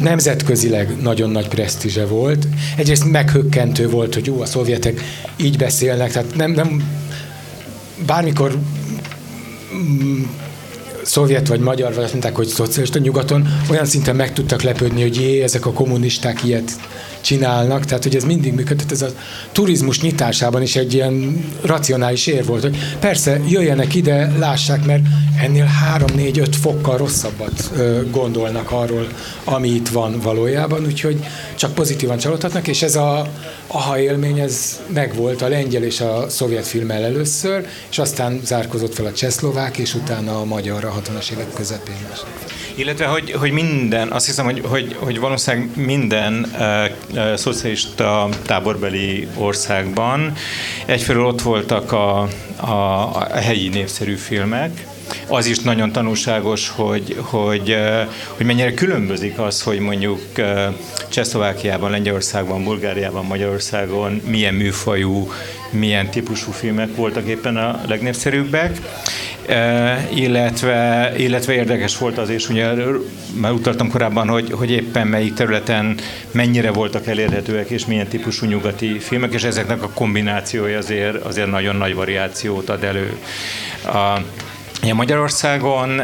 [0.00, 2.46] nemzetközileg nagyon nagy presztízse volt.
[2.76, 5.00] Egyrészt meghökkentő volt, hogy jó, a szovjetek
[5.36, 6.82] így beszélnek, tehát nem, nem
[8.06, 8.58] bármikor
[9.74, 10.22] mm,
[11.06, 15.16] szovjet vagy magyar, vagy azt mondták, hogy szocialista nyugaton, olyan szinten meg tudtak lepődni, hogy
[15.16, 16.70] jé, ezek a kommunisták ilyet
[17.20, 19.08] csinálnak, tehát hogy ez mindig működött, ez a
[19.52, 25.02] turizmus nyitásában is egy ilyen racionális ér volt, hogy persze jöjjenek ide, lássák, mert
[25.42, 27.72] ennél 3-4-5 fokkal rosszabbat
[28.10, 29.06] gondolnak arról,
[29.44, 33.28] ami itt van valójában, úgyhogy csak pozitívan csalódhatnak, és ez a
[33.66, 39.06] aha élmény, ez megvolt a lengyel és a szovjet filmmel először, és aztán zárkozott fel
[39.06, 41.94] a csehszlovák, és utána a magyar a 60-as évek közepén.
[42.74, 49.28] Illetve, hogy, hogy minden, azt hiszem, hogy, hogy, hogy valószínűleg minden uh, uh, szocialista táborbeli
[49.36, 50.32] országban
[50.86, 52.72] egyfelől ott voltak a, a,
[53.16, 54.86] a helyi népszerű filmek,
[55.28, 57.76] az is nagyon tanulságos, hogy, hogy,
[58.28, 60.20] hogy mennyire különbözik az, hogy mondjuk
[61.08, 65.32] Csehszlovákiában, Lengyelországban, Bulgáriában, Magyarországon milyen műfajú,
[65.70, 68.80] milyen típusú filmek voltak éppen a legnépszerűbbek,
[70.14, 72.72] illetve, illetve érdekes volt az is, ugye
[73.34, 75.98] már utaltam korábban, hogy, hogy éppen melyik területen
[76.30, 81.76] mennyire voltak elérhetőek, és milyen típusú nyugati filmek, és ezeknek a kombinációja azért, azért nagyon
[81.76, 83.16] nagy variációt ad elő.
[83.84, 84.20] A,
[84.82, 86.02] Ja, Magyarországon,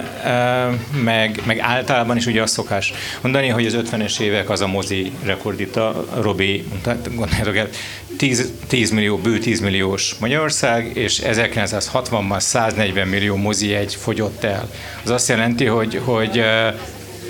[1.05, 5.13] meg, meg általában is ugye azt szokás mondani, hogy az 50-es évek az a mozi
[5.23, 6.65] rekordita, Robi,
[7.15, 7.69] gondoljátok el,
[8.17, 14.71] 10, 10 millió, bő 10 milliós Magyarország, és 1960-ban 140 millió mozi egy fogyott el.
[15.05, 16.45] Az azt jelenti, hogy, hogy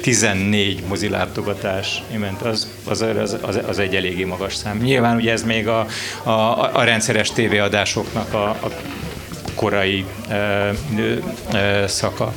[0.02, 3.04] 14 mozilátogatás ment, az, az,
[3.42, 4.78] az, az egy eléggé magas szám.
[4.78, 5.86] Nyilván ugye ez még a,
[6.22, 6.30] a,
[6.76, 8.70] a rendszeres tévéadásoknak a, a
[9.62, 12.32] korai e, szaka.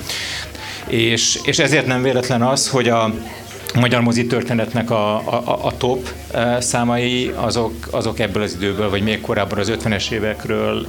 [0.87, 3.13] És, és ezért nem véletlen az, hogy a
[3.75, 6.09] magyar mozi történetnek a, a, a top
[6.59, 10.87] számai azok, azok ebből az időből, vagy még korábban az 50-es évekről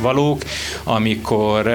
[0.00, 0.42] valók,
[0.84, 1.66] amikor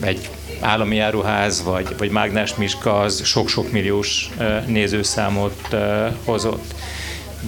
[0.00, 0.28] egy
[0.60, 4.30] állami áruház vagy, vagy Mágnás Miska az sok-sok milliós
[4.66, 5.76] nézőszámot
[6.24, 6.74] hozott.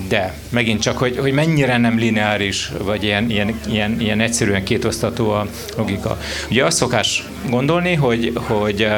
[0.09, 5.31] De megint csak, hogy, hogy mennyire nem lineáris, vagy ilyen, ilyen, ilyen, ilyen egyszerűen kétosztató
[5.31, 6.19] a logika.
[6.51, 8.89] Ugye azt szokás gondolni, hogy, hogy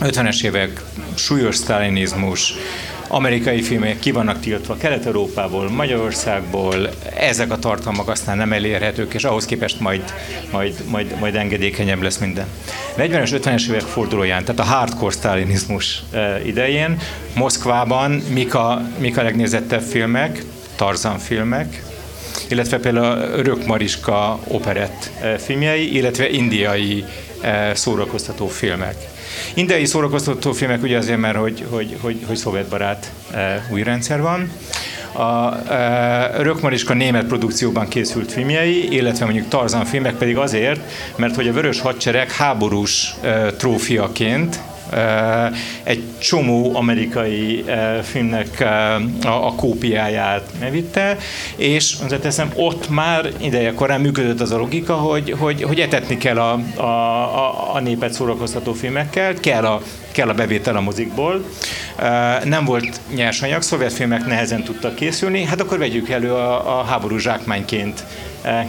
[0.00, 0.80] 50-es évek
[1.14, 2.54] súlyos sztálinizmus,
[3.14, 9.44] amerikai filmek ki vannak tiltva Kelet-Európából, Magyarországból, ezek a tartalmak aztán nem elérhetők, és ahhoz
[9.44, 10.02] képest majd,
[10.50, 12.46] majd, majd, majd engedékenyebb lesz minden.
[12.96, 16.02] 40-es, 50-es évek fordulóján, tehát a hardcore sztálinizmus
[16.44, 16.98] idején,
[17.34, 20.42] Moszkvában mik a, mik a legnézettebb filmek,
[20.76, 21.82] Tarzan filmek,
[22.48, 27.04] illetve például Örök Mariska operett filmjei, illetve indiai
[27.74, 29.13] szórakoztató filmek.
[29.54, 34.50] Indiai szórakoztató filmek ugye azért, mert hogy, hogy, hogy, hogy szovjetbarát e, új rendszer van.
[35.12, 40.80] A e, Rökmariska német produkcióban készült filmjei, illetve mondjuk Tarzan filmek pedig azért,
[41.16, 44.60] mert hogy a Vörös Hadsereg háborús e, trófiaként
[45.82, 47.64] egy csomó amerikai
[48.02, 48.60] filmnek
[49.22, 51.16] a, a kópiáját vitte,
[51.56, 56.38] és teszem, ott már ideje korán működött az a logika, hogy, hogy, hogy etetni kell
[56.38, 59.80] a, a, a, népet szórakoztató filmekkel, kell a,
[60.12, 61.44] kell a bevétel a mozikból.
[62.44, 67.18] Nem volt nyersanyag, szovjet filmek nehezen tudtak készülni, hát akkor vegyük elő a, a háború
[67.18, 68.04] zsákmányként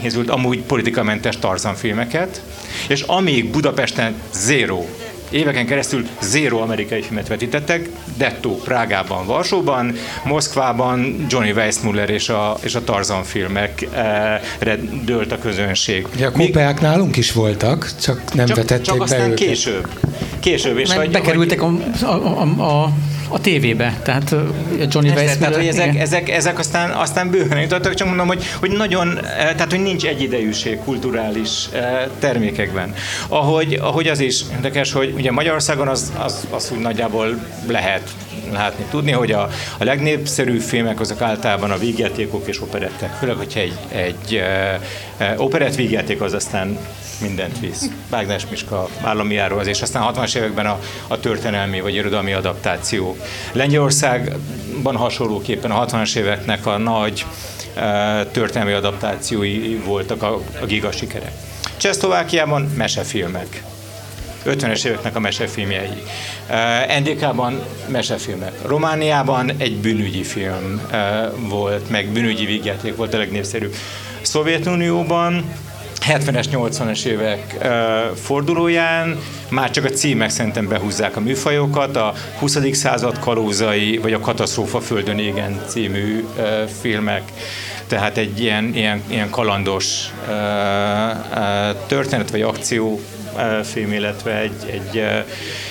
[0.01, 2.41] készült amúgy politikamentes Tarzan filmeket,
[2.87, 4.85] és amíg Budapesten zéro
[5.29, 12.75] éveken keresztül zéro amerikai filmet vetítettek, Detto Prágában, Varsóban, Moszkvában Johnny Weissmuller és a, és
[12.75, 16.07] a Tarzan filmekre dőlt a közönség.
[16.17, 19.37] Ja, a kópeák nálunk is voltak, csak nem csak, vetették csak aztán be őket.
[19.37, 19.87] később.
[20.39, 20.77] Később.
[20.77, 22.89] És Meg vagy, bekerültek a, a, a, a
[23.29, 24.35] a tévébe, tehát
[24.89, 25.37] Johnny Weiss.
[25.37, 29.69] Tehát, hogy ezek, ezek, ezek aztán, aztán bőven jutottak, csak mondom, hogy, hogy nagyon, tehát
[29.69, 31.69] hogy nincs egyidejűség kulturális
[32.19, 32.93] termékekben.
[33.27, 38.09] Ahogy, ahogy az is érdekes, hogy ugye Magyarországon az, az, az úgy nagyjából lehet
[38.51, 43.13] látni, tudni, hogy a, a legnépszerűbb filmek azok általában a vígjátékok és operettek.
[43.19, 44.41] Főleg, hogyha egy, egy
[45.19, 46.77] uh, operett vígjáték az aztán
[47.21, 47.89] mindent visz.
[48.09, 53.17] Mágnes Miska állami áruhoz, és aztán 60-as években a, a történelmi vagy irodalmi adaptáció.
[53.51, 57.25] Lengyelországban hasonlóképpen a 60-as éveknek a nagy
[57.75, 61.31] e, történelmi adaptációi voltak a, a giga sikerek.
[61.77, 63.63] Csehszlovákiában mesefilmek.
[64.45, 66.03] 50-es éveknek a mesefilmjei.
[66.49, 68.53] Uh, NDK-ban mesefilmek.
[68.65, 73.73] Romániában egy bűnügyi film uh, volt, meg bűnügyi vígjáték volt a legnépszerűbb.
[74.21, 75.43] Szovjetunióban
[76.07, 77.67] 70-es, 80-es évek
[78.15, 82.57] fordulóján már csak a címek szerintem behúzzák a műfajokat, a 20.
[82.71, 86.25] század kalózai, vagy a Katasztrófa Földön égen című
[86.81, 87.31] filmek.
[87.87, 90.13] Tehát egy ilyen, ilyen, ilyen kalandos
[91.87, 92.99] történet vagy akció
[93.63, 94.95] film, illetve egy, egy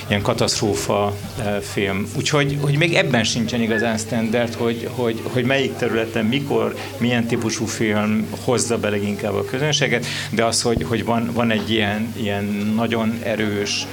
[0.09, 1.17] ilyen katasztrófa
[1.61, 2.11] film.
[2.17, 7.67] Úgyhogy hogy még ebben sincsen igazán standard, hogy, hogy, hogy melyik területen, mikor, milyen típusú
[7.67, 12.45] film hozza be leginkább a közönséget, de az, hogy, hogy van, van egy ilyen, ilyen
[12.77, 13.87] nagyon erős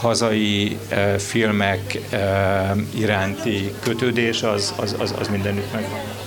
[0.00, 2.20] hazai uh, filmek uh,
[2.98, 6.23] iránti kötődés, az, az, az, az mindenütt megvan.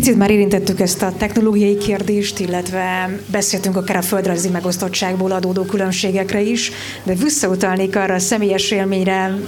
[0.00, 6.40] Picit már érintettük ezt a technológiai kérdést, illetve beszéltünk akár a földrajzi megosztottságból adódó különbségekre
[6.40, 9.38] is, de visszautalnék arra a személyes élményre,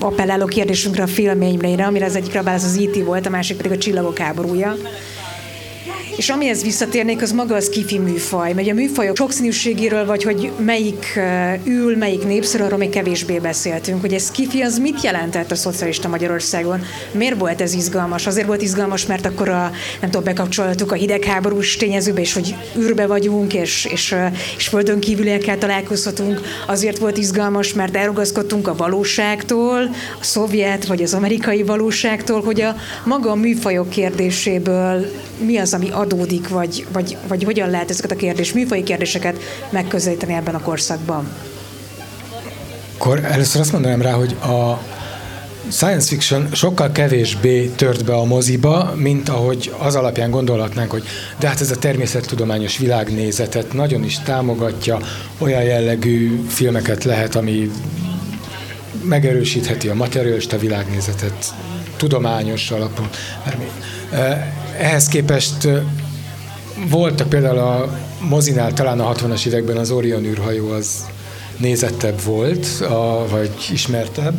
[0.00, 3.72] appelláló kérdésünkre, a filményre, amire az egyik válasz az IT e volt, a másik pedig
[3.72, 4.76] a Csillagok háborúja.
[6.16, 11.20] És amihez visszatérnék, az maga az kifi műfaj, mert a műfajok sokszínűségéről, vagy hogy melyik
[11.64, 14.00] ül, melyik népszerű, arról még kevésbé beszéltünk.
[14.00, 16.82] Hogy ez kifi az mit jelentett a szocialista Magyarországon?
[17.12, 18.26] Miért volt ez izgalmas?
[18.26, 23.06] Azért volt izgalmas, mert akkor a, nem tudom, bekapcsoltuk a hidegháborús tényezőbe, és hogy űrbe
[23.06, 24.14] vagyunk, és, és,
[24.56, 26.40] és földön kívüliekkel találkozhatunk.
[26.66, 29.90] Azért volt izgalmas, mert elrugaszkodtunk a valóságtól,
[30.20, 35.06] a szovjet vagy az amerikai valóságtól, hogy a maga a műfajok kérdéséből
[35.38, 39.36] mi az, ami adódik, vagy, vagy, vagy hogyan lehet ezeket a kérdés, műfai kérdéseket
[39.70, 41.28] megközelíteni ebben a korszakban?
[42.94, 44.80] Akkor először azt mondanám rá, hogy a
[45.70, 51.04] science fiction sokkal kevésbé tört be a moziba, mint ahogy az alapján gondolhatnánk, hogy
[51.38, 54.98] de hát ez a természettudományos világnézetet nagyon is támogatja,
[55.38, 57.70] olyan jellegű filmeket lehet, ami
[59.02, 61.54] megerősítheti a materialista világnézetet,
[61.96, 63.08] tudományos alapon.
[64.78, 65.68] Ehhez képest
[66.88, 71.06] voltak például a mozinál talán a 60-as években az Orion űrhajó az
[71.56, 74.34] nézettebb volt, a, vagy ismertebb,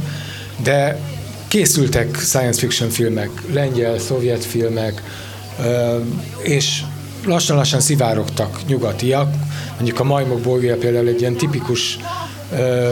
[0.63, 0.99] de
[1.47, 5.03] készültek science fiction filmek, lengyel, szovjet filmek,
[6.41, 6.81] és
[7.25, 9.33] lassan-lassan szivárogtak nyugatiak.
[9.75, 11.97] Mondjuk a Majmok bolygója például egy ilyen tipikus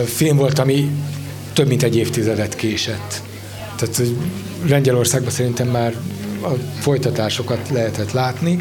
[0.05, 0.89] film volt, ami
[1.53, 3.21] több mint egy évtizedet késett.
[3.75, 4.01] Tehát
[4.67, 5.93] Lengyelországban szerintem már
[6.45, 8.59] a folytatásokat lehetett látni.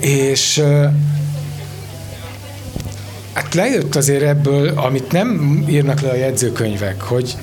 [0.00, 0.62] És
[3.32, 7.36] hát lejött azért ebből, amit nem írnak le a jegyzőkönyvek, hogy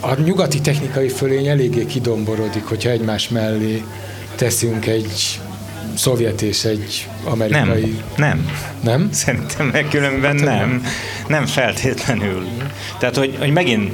[0.00, 3.82] a nyugati technikai fölény eléggé kidomborodik, hogyha egymás mellé
[4.34, 5.40] teszünk egy
[5.94, 8.02] szovjet és egy amerikai...
[8.16, 8.50] Nem, nem.
[8.80, 9.08] Nem?
[9.12, 10.84] Szerintem különben hát, nem.
[11.28, 12.46] Nem feltétlenül.
[12.98, 13.92] Tehát, hogy, hogy megint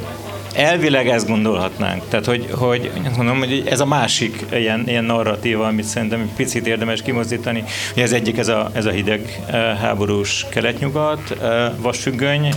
[0.54, 2.02] elvileg ezt gondolhatnánk.
[2.08, 7.02] Tehát, hogy, hogy mondom, hogy ez a másik ilyen, ilyen narratíva, amit szerintem picit érdemes
[7.02, 7.64] kimozdítani.
[7.92, 12.54] Ugye ez egyik ez a, ez a hideg eh, háborús keletnyugat, eh, vasfüggöny eh,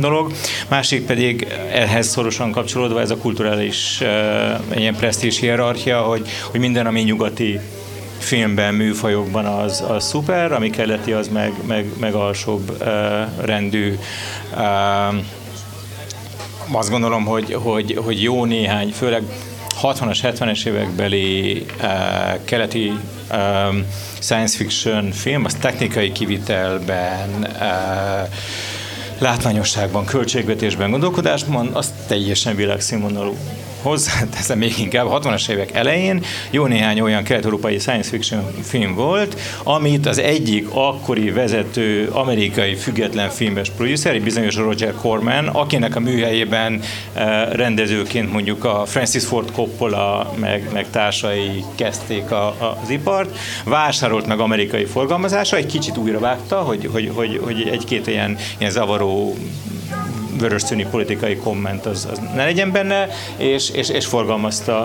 [0.00, 0.32] dolog,
[0.68, 4.02] másik pedig ehhez szorosan kapcsolódva ez a kulturális
[4.74, 7.60] ilyen presztízs hierarchia, hogy, hogy minden, ami nyugati
[8.18, 12.84] filmben, műfajokban az, az szuper, ami keleti az meg, meg, meg alsóbb
[13.44, 13.98] rendű
[16.72, 19.22] azt gondolom, hogy, hogy, hogy jó néhány, főleg
[19.82, 22.92] 60-as, 70-es évekbeli uh, keleti
[23.32, 23.86] um,
[24.20, 28.28] science fiction film, az technikai kivitelben, uh,
[29.18, 33.36] látványosságban, költségvetésben, gondolkodásban, az teljesen világszínvonalú
[33.82, 39.40] hozzáteszem még inkább, a 60-as évek elején jó néhány olyan kelet-európai science fiction film volt,
[39.62, 46.00] amit az egyik akkori vezető amerikai független filmes producer, egy bizonyos Roger Corman, akinek a
[46.00, 46.80] műhelyében
[47.12, 53.38] eh, rendezőként mondjuk a Francis Ford Coppola meg, meg társai kezdték a, a, az ipart,
[53.64, 58.70] vásárolt meg amerikai forgalmazása, egy kicsit újra vágta, hogy, hogy, hogy, hogy egy-két ilyen, ilyen
[58.70, 59.36] zavaró
[60.40, 64.82] vörös színi politikai komment az, az ne legyen benne, és, és, és forgalmazta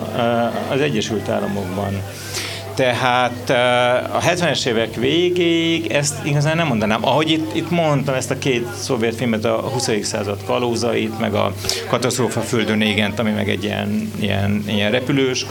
[0.70, 2.02] az Egyesült Államokban.
[2.76, 7.06] Tehát eh, a 70-es évek végéig ezt igazán nem mondanám.
[7.06, 9.90] Ahogy itt, itt mondtam ezt a két szovjet filmet, a 20.
[10.02, 11.54] század kalózait, meg a
[11.90, 15.46] katasztrófa földön égent, ami meg egy ilyen, ilyen, ilyen repülős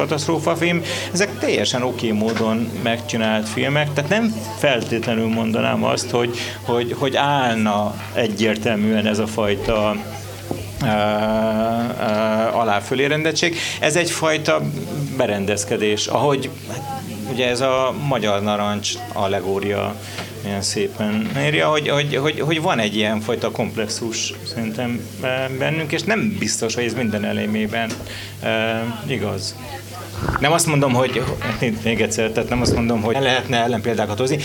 [0.56, 6.94] film, ezek teljesen oké okay módon megcsinált filmek, tehát nem feltétlenül mondanám azt, hogy, hogy,
[6.98, 9.96] hogy állna egyértelműen ez a fajta
[10.82, 13.56] Uh, uh, alá fölé rendeltség.
[13.80, 14.60] Ez egyfajta
[15.16, 16.50] berendezkedés, ahogy
[17.34, 19.94] ugye ez a magyar narancs allegória
[20.44, 25.92] ilyen szépen írja, hogy, hogy, hogy, hogy van egy ilyen fajta komplexus szerintem e, bennünk,
[25.92, 27.90] és nem biztos, hogy ez minden elémében
[28.42, 29.56] e, igaz.
[30.40, 31.22] Nem azt mondom, hogy
[31.84, 34.38] még egyszer, tehát nem azt mondom, hogy lehetne ellenpéldákat hozni,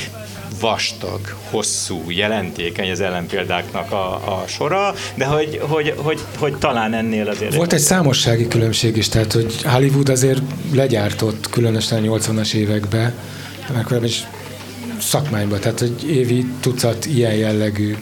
[0.60, 1.20] vastag,
[1.50, 7.56] hosszú, jelentékeny az ellenpéldáknak a, a sora, de hogy, hogy, hogy, hogy talán ennél azért...
[7.56, 10.42] Volt egy számossági különbség is, tehát hogy Hollywood azért
[10.74, 13.14] legyártott, különösen a 80-as években,
[13.74, 14.28] mert is
[15.00, 17.96] szakmányban, tehát hogy évi tucat ilyen jellegű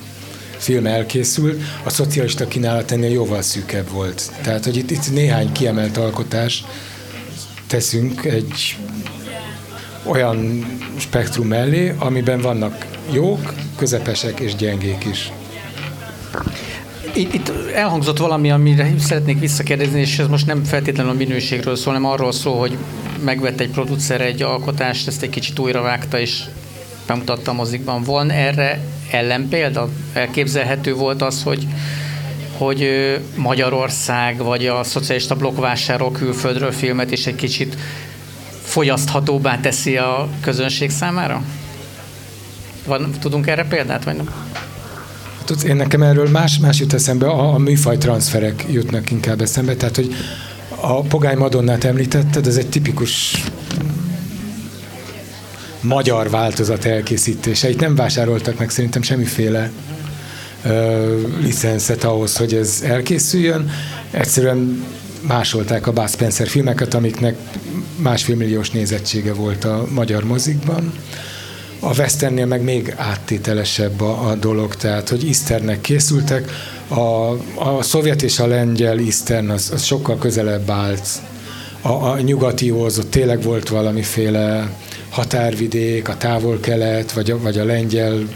[0.57, 4.31] film elkészült, a szocialista kínálat ennél jóval szűkebb volt.
[4.41, 6.63] Tehát, hogy itt, itt néhány kiemelt alkotás
[7.67, 8.77] teszünk egy
[10.03, 10.65] olyan
[10.97, 15.31] spektrum mellé, amiben vannak jók, közepesek és gyengék is.
[17.13, 21.93] Itt, itt elhangzott valami, amire szeretnék visszakérdezni, és ez most nem feltétlenül a minőségről szól,
[21.93, 22.77] hanem arról szól, hogy
[23.23, 26.43] megvett egy producer egy alkotást, ezt egy kicsit újra vágta, és
[27.07, 28.03] bemutatta a mozikban.
[28.03, 28.79] Van erre
[29.11, 29.89] ellenpélda?
[30.13, 31.67] Elképzelhető volt az, hogy
[32.57, 32.89] hogy
[33.35, 37.77] Magyarország vagy a szocialista blokk vásárol külföldről filmet, és egy kicsit
[38.67, 41.43] fogyaszthatóbbá teszi a közönség számára?
[42.85, 44.29] Van, tudunk erre példát, vagy nem?
[45.45, 49.75] Tudsz, én nekem erről más, más jut eszembe, a, a műfaj transferek jutnak inkább eszembe,
[49.75, 50.15] tehát hogy
[50.79, 53.43] a Pogány Madonnát említetted, ez egy tipikus
[55.81, 57.69] magyar változat elkészítése.
[57.69, 59.71] Itt nem vásároltak meg szerintem semmiféle
[60.63, 63.71] ö, licenszet ahhoz, hogy ez elkészüljön.
[64.11, 64.83] Egyszerűen
[65.21, 67.35] másolták a Bud Spencer filmeket, amiknek
[67.95, 70.93] másfél milliós nézettsége volt a magyar mozikban.
[71.79, 76.51] A Westernnél meg még áttételesebb a, a dolog, tehát hogy Easternek készültek,
[76.87, 81.07] a, a szovjet és a lengyel Eastern az, az sokkal közelebb állt
[81.81, 84.69] a, a nyugatihoz, ott tényleg volt valamiféle
[85.09, 88.27] határvidék, a távol-kelet, vagy a, vagy a lengyel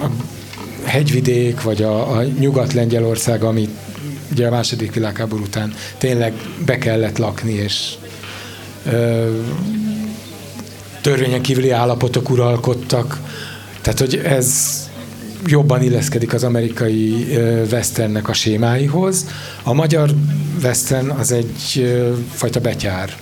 [0.00, 0.06] a
[0.84, 3.68] hegyvidék, vagy a, a nyugat-lengyelország, ami
[4.30, 6.32] ugye a második világháború után tényleg
[6.64, 7.94] be kellett lakni, és
[8.86, 9.30] ö,
[11.00, 13.20] törvényen kívüli állapotok uralkodtak.
[13.80, 14.78] Tehát, hogy ez
[15.46, 17.26] jobban illeszkedik az amerikai
[17.70, 19.26] westernnek a sémáihoz.
[19.62, 20.10] A magyar
[20.62, 21.94] western az egy
[22.32, 23.16] fajta betyár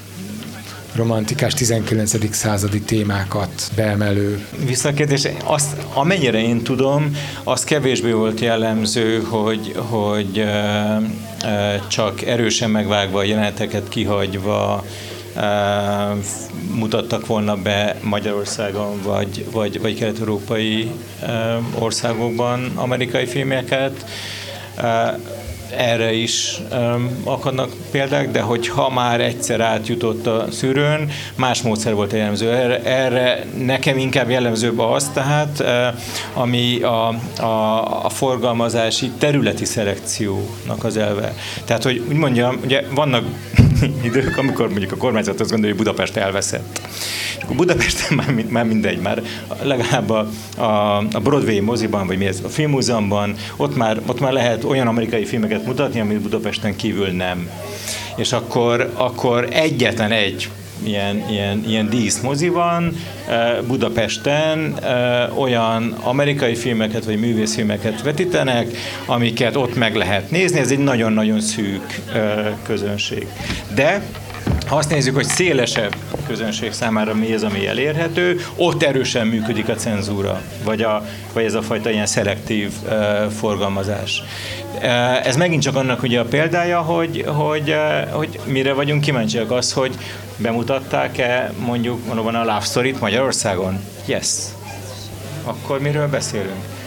[0.98, 2.34] romantikás 19.
[2.34, 4.46] századi témákat beemelő.
[4.66, 10.44] Visszakérdés, azt, amennyire én tudom, az kevésbé volt jellemző, hogy, hogy
[11.88, 14.84] csak erősen megvágva, jeleneteket kihagyva,
[16.74, 20.90] mutattak volna be Magyarországon vagy, vagy, vagy kelet-európai
[21.78, 24.04] országokban amerikai filmeket
[25.76, 31.94] erre is um, akadnak példák, de hogy ha már egyszer átjutott a szűrőn, más módszer
[31.94, 32.52] volt jellemző.
[32.52, 37.08] Erre, erre nekem inkább jellemzőbb az tehát, uh, ami a,
[37.42, 41.34] a, a forgalmazási területi szelekciónak az elve.
[41.64, 43.24] Tehát, hogy úgy mondjam, ugye vannak
[44.08, 46.80] idők, amikor mondjuk a kormányzat azt gondolja, hogy Budapest elveszett.
[47.48, 49.22] Akkor Budapesten már, már mindegy, már
[49.62, 54.32] legalább a, a, a Broadway moziban, vagy mi ez, a filmmúzeumban, ott már, ott már
[54.32, 57.50] lehet olyan amerikai filmeket mutatni, amit Budapesten kívül nem.
[58.16, 60.48] És akkor, akkor egyetlen egy
[60.82, 62.96] ilyen, ilyen, ilyen díszmozi van
[63.66, 64.78] Budapesten,
[65.38, 68.76] olyan amerikai filmeket vagy művészfilmeket vetítenek,
[69.06, 72.00] amiket ott meg lehet nézni, ez egy nagyon-nagyon szűk
[72.62, 73.26] közönség.
[73.74, 74.02] De
[74.68, 75.96] ha azt nézzük, hogy szélesebb
[76.26, 81.54] közönség számára mi az, ami elérhető, ott erősen működik a cenzúra, vagy, a, vagy ez
[81.54, 84.22] a fajta ilyen szelektív uh, forgalmazás.
[84.74, 89.50] Uh, ez megint csak annak ugye a példája, hogy, hogy, uh, hogy mire vagyunk kíváncsiak
[89.50, 89.94] az, hogy
[90.36, 93.80] bemutatták-e mondjuk valóban a Love Story-t Magyarországon?
[94.06, 94.28] Yes.
[95.44, 96.77] Akkor miről beszélünk?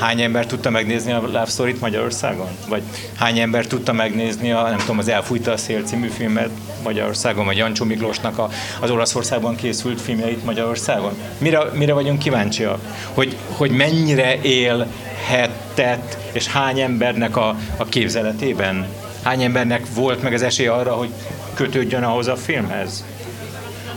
[0.00, 2.48] Hány ember tudta megnézni a Love Story-t Magyarországon?
[2.68, 2.82] Vagy
[3.16, 6.50] hány ember tudta megnézni a, nem tudom, az Elfújta a szél című filmet
[6.82, 11.12] Magyarországon, vagy Jancsó Miklósnak a, az Olaszországban készült filmjeit Magyarországon?
[11.38, 12.80] Mire, mire vagyunk kíváncsiak?
[13.12, 18.86] Hogy, hogy mennyire élhetett, és hány embernek a, a képzeletében?
[19.22, 21.10] Hány embernek volt meg az esély arra, hogy
[21.54, 23.04] kötődjön ahhoz a filmhez?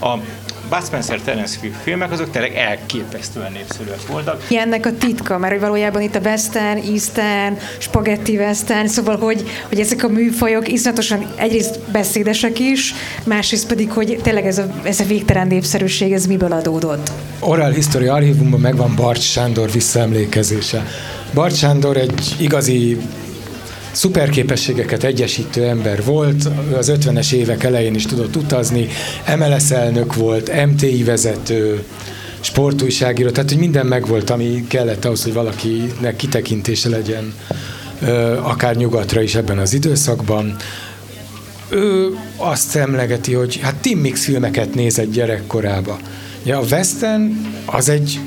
[0.00, 0.16] A
[0.70, 4.42] Bud Spencer Terence filmek azok tényleg elképesztően népszerűek voltak.
[4.50, 9.80] Ennek a titka, mert hogy valójában itt a western, eastern, spaghetti western, szóval hogy, hogy
[9.80, 12.94] ezek a műfajok iszonyatosan egyrészt beszédesek is,
[13.24, 17.10] másrészt pedig, hogy tényleg ez a, ez a végtelen népszerűség, ez miből adódott?
[17.38, 20.86] Oral History archívumban megvan Barcs Sándor visszaemlékezése.
[21.34, 22.98] Barcs Sándor egy igazi
[23.92, 28.88] szuperképességeket egyesítő ember volt, az 50-es évek elején is tudott utazni,
[29.36, 31.84] MLS elnök volt, MTI vezető,
[32.40, 37.34] sportújságíró, tehát hogy minden megvolt, ami kellett ahhoz, hogy valakinek kitekintése legyen,
[38.42, 40.56] akár nyugatra is ebben az időszakban.
[41.68, 45.98] Ő azt emlegeti, hogy hát Tim Mix filmeket nézett gyerekkorába.
[46.44, 47.32] Ja, a Western
[47.64, 48.20] az egy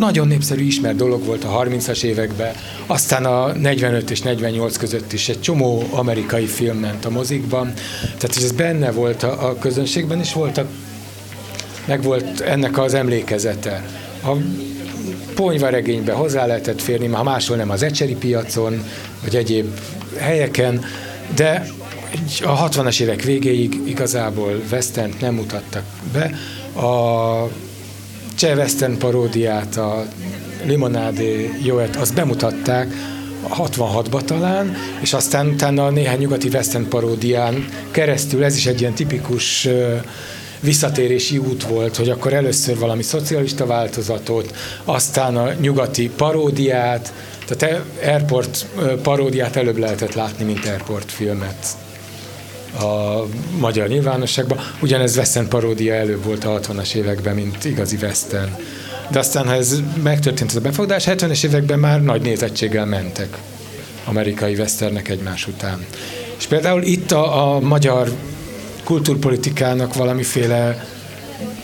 [0.00, 2.54] nagyon népszerű, ismert dolog volt a 30-as években,
[2.86, 8.36] aztán a 45 és 48 között is egy csomó amerikai film ment a mozikban, tehát
[8.36, 10.68] ez benne volt a, a közönségben, és voltak,
[11.84, 13.84] meg volt ennek az emlékezete.
[14.24, 14.30] A
[15.34, 18.84] ponyvaregénybe hozzá lehetett férni, már máshol nem az ecseri piacon,
[19.22, 19.66] vagy egyéb
[20.16, 20.84] helyeken,
[21.34, 21.66] de
[22.42, 26.34] a 60-as évek végéig igazából western nem mutattak be.
[26.82, 27.48] A
[28.40, 30.06] cseh western paródiát, a
[30.64, 32.94] Limonádé Joet, azt bemutatták
[33.48, 39.68] 66-ba talán, és aztán utána néhány nyugati western paródián keresztül, ez is egy ilyen tipikus
[40.60, 47.12] visszatérési út volt, hogy akkor először valami szocialista változatot, aztán a nyugati paródiát,
[47.46, 48.66] tehát Airport
[49.02, 51.76] paródiát előbb lehetett látni, mint Airport filmet.
[52.78, 53.24] A
[53.58, 54.58] magyar nyilvánosságban.
[54.80, 58.50] Ugyanez western paródia előbb volt a 60-as években, mint igazi western.
[59.10, 63.38] De aztán, ha ez megtörtént ez a befogadás, 70-es években már nagy nézettséggel mentek
[64.04, 65.86] amerikai westernek egymás után.
[66.38, 68.12] És például itt a, a magyar
[68.84, 70.86] kultúrpolitikának valamiféle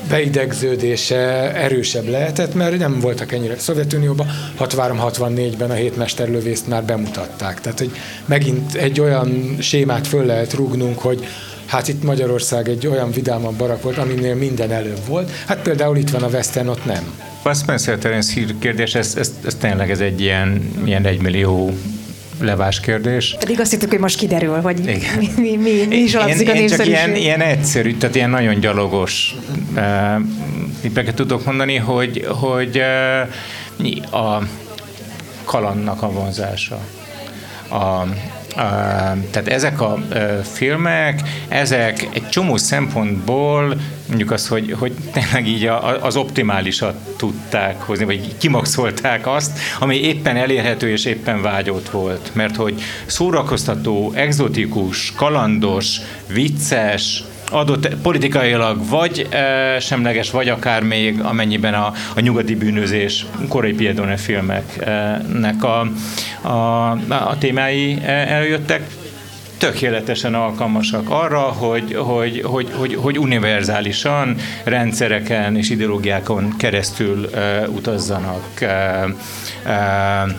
[0.08, 3.58] beidegződése erősebb lehetett, mert nem voltak ennyire.
[3.58, 4.26] Szovjetunióban
[4.58, 7.60] 63-64-ben a hétmesterlövészt már bemutatták.
[7.60, 7.90] Tehát, hogy
[8.24, 11.26] megint egy olyan sémát föl lehet rúgnunk, hogy
[11.66, 15.30] hát itt Magyarország egy olyan vidámabb barak volt, aminél minden előbb volt.
[15.46, 17.20] Hát például itt van a Western, ott nem.
[17.42, 21.72] A Spencer Terence hír kérdés, ez, ez, ez tényleg ez egy ilyen, ilyen egymillió
[22.40, 23.36] levás kérdés.
[23.38, 25.18] Pedig azt hittük, hogy most kiderül, hogy Igen.
[25.18, 28.30] mi, mi, mi, mi is alapszik én, a én csak ilyen, ilyen egyszerű, tehát ilyen
[28.30, 29.34] nagyon gyalogos
[29.74, 29.82] uh,
[30.80, 32.82] tippeket tudok mondani, hogy, hogy
[33.80, 34.42] uh, a
[35.44, 36.78] kalannak a vonzása,
[37.68, 38.06] a,
[39.30, 39.98] tehát ezek a
[40.52, 43.76] filmek, ezek egy csomó szempontból
[44.08, 50.36] mondjuk azt, hogy, hogy tényleg így az optimálisat tudták hozni, vagy kimaxolták azt, ami éppen
[50.36, 52.30] elérhető és éppen vágyott volt.
[52.32, 56.00] Mert hogy szórakoztató, exotikus, kalandos,
[56.32, 63.72] vicces, adott politikailag vagy e, semleges, vagy akár még amennyiben a, a nyugati bűnözés, korai
[63.72, 65.80] Piedone filmeknek a,
[66.48, 68.82] a, a témái eljöttek,
[69.58, 78.44] tökéletesen alkalmasak arra, hogy, hogy, hogy, hogy, hogy univerzálisan rendszereken és ideológiákon keresztül uh, utazzanak.
[78.60, 78.68] Uh,
[79.64, 80.30] uh,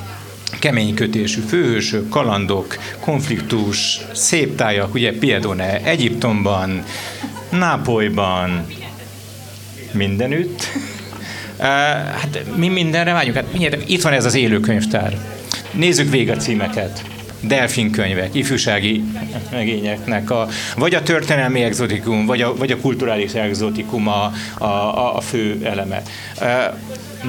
[0.59, 6.83] kemény kötésű főhősök, kalandok, konfliktus, szép tájak, ugye Piedone Egyiptomban,
[7.49, 8.65] Nápolyban,
[9.91, 10.67] mindenütt.
[11.57, 13.35] Hát mi mindenre vágyunk?
[13.35, 15.17] Hát mindjárt, itt van ez az élőkönyvtár.
[15.71, 17.03] Nézzük végig a címeket
[17.39, 19.03] delfin könyvek, ifjúsági
[19.51, 25.21] megényeknek, a, vagy a történelmi exotikum, vagy a, vagy a kulturális exotikum a, a, a
[25.21, 26.01] fő eleme.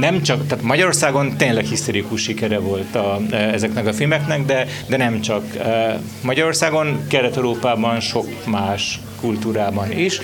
[0.01, 5.21] Nem csak, tehát Magyarországon tényleg hiszterikus sikere volt a, ezeknek a filmeknek, de, de nem
[5.21, 5.45] csak.
[6.21, 10.21] Magyarországon, Kelet-Európában sok más kultúrában is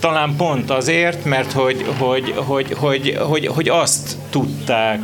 [0.00, 5.00] talán pont azért, mert hogy, hogy, hogy, hogy, hogy, hogy azt tudták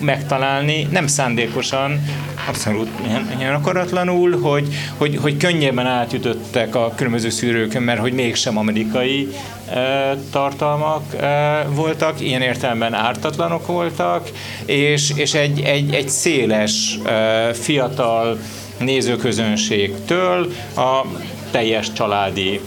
[0.00, 2.00] megtalálni, nem szándékosan,
[2.48, 2.88] abszolút
[3.38, 9.57] ilyen akaratlanul, hogy, hogy, hogy könnyebben átjutottak a különböző szűrőkön, mert hogy mégsem amerikai e,
[10.30, 11.16] tartalmak
[11.68, 14.30] voltak, ilyen értelemben ártatlanok voltak,
[14.64, 16.98] és, és egy, egy, egy széles,
[17.52, 18.38] fiatal
[18.78, 21.04] nézőközönségtől a
[21.50, 22.60] teljes családi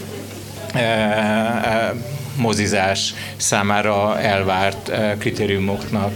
[2.36, 6.12] mozizás számára elvárt kritériumoknak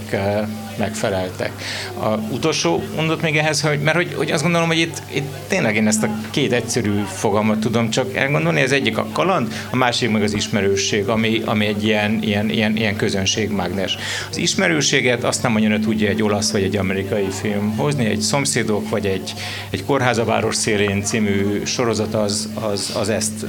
[0.79, 1.53] megfeleltek.
[1.99, 5.77] A utolsó mondott még ehhez, hogy, mert hogy, hogy azt gondolom, hogy itt, itt tényleg
[5.77, 10.11] én ezt a két egyszerű fogalmat tudom csak elgondolni, ez egyik a kaland, a másik
[10.11, 13.97] meg az ismerősség, ami, ami egy ilyen, ilyen, ilyen, ilyen közönségmágnes.
[14.31, 18.89] Az ismerőséget azt nem annyira tudja egy olasz vagy egy amerikai film hozni, egy szomszédok
[18.89, 19.35] vagy egy,
[19.71, 23.47] egy kórházaváros szélén című sorozat az, az, az ezt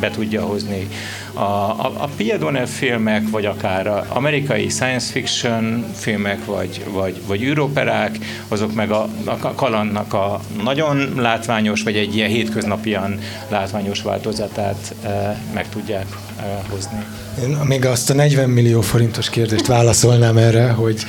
[0.00, 0.88] be tudja hozni.
[1.36, 8.18] A, a, a Piedone filmek, vagy akár amerikai science fiction filmek, vagy, vagy, vagy űroperák,
[8.48, 13.18] azok meg a, a kalandnak a nagyon látványos, vagy egy ilyen hétköznapian
[13.48, 16.06] látványos változatát e, meg tudják
[16.40, 17.04] e, hozni.
[17.42, 21.04] Én még azt a 40 millió forintos kérdést válaszolnám erre, hogy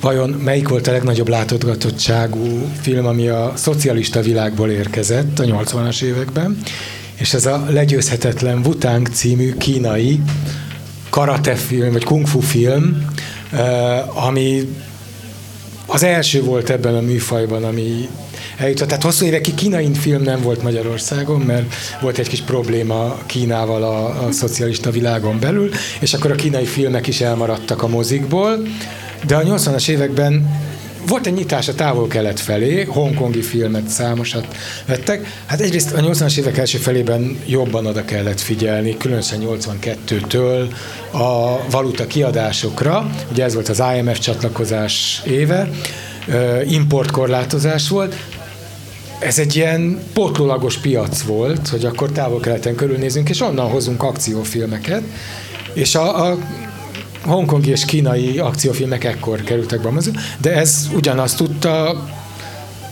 [0.00, 6.58] vajon melyik volt a legnagyobb látogatottságú film, ami a szocialista világból érkezett a 80-as években,
[7.18, 10.20] és ez a Legyőzhetetlen Wutang című kínai
[11.10, 13.04] karate film, vagy kung fu film,
[14.14, 14.76] ami
[15.86, 18.08] az első volt ebben a műfajban, ami
[18.56, 18.88] eljutott.
[18.88, 24.26] Tehát hosszú évekig kínai film nem volt Magyarországon, mert volt egy kis probléma Kínával a,
[24.26, 28.62] a szocialista világon belül, és akkor a kínai filmek is elmaradtak a mozikból,
[29.26, 30.60] de a 80-as években
[31.08, 34.46] volt egy nyitás a távol-kelet felé, hongkongi filmet számosat
[34.86, 35.26] vettek.
[35.46, 40.72] Hát egyrészt a 80-as évek első felében jobban oda kellett figyelni, különösen 82-től
[41.12, 43.10] a valuta kiadásokra.
[43.30, 45.68] Ugye ez volt az IMF csatlakozás éve,
[46.66, 48.14] importkorlátozás volt,
[49.18, 55.02] ez egy ilyen potlólagos piac volt, hogy akkor távol-keleten körülnézünk, és onnan hozunk akciófilmeket,
[55.72, 56.38] és a, a
[57.28, 59.90] hongkongi és kínai akciófilmek ekkor kerültek be
[60.40, 62.04] de ez ugyanazt tudta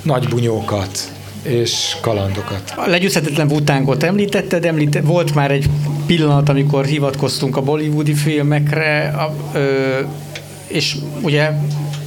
[0.03, 1.13] nagy bunyókat
[1.43, 2.73] és kalandokat.
[2.77, 5.69] A legyőzhetetlen Vutángot említetted, említett, volt már egy
[6.07, 9.99] pillanat, amikor hivatkoztunk a bollywoodi filmekre, a, ö,
[10.67, 11.51] és ugye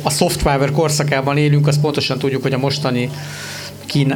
[0.02, 3.10] a soft power korszakában élünk, azt pontosan tudjuk, hogy a mostani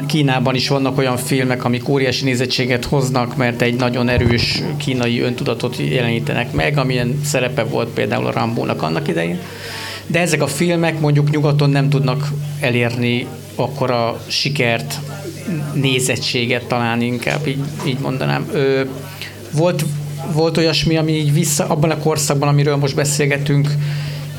[0.07, 5.78] Kínában is vannak olyan filmek, amik óriási nézettséget hoznak, mert egy nagyon erős kínai öntudatot
[5.78, 9.39] jelenítenek meg, amilyen szerepe volt például a Rambónak annak idején.
[10.07, 14.99] De ezek a filmek mondjuk nyugaton nem tudnak elérni akkora sikert,
[15.74, 18.49] nézettséget talán inkább, így, így mondanám.
[18.51, 18.82] Ö,
[19.51, 19.86] volt,
[20.34, 23.69] volt olyasmi, ami így vissza, abban a korszakban, amiről most beszélgetünk,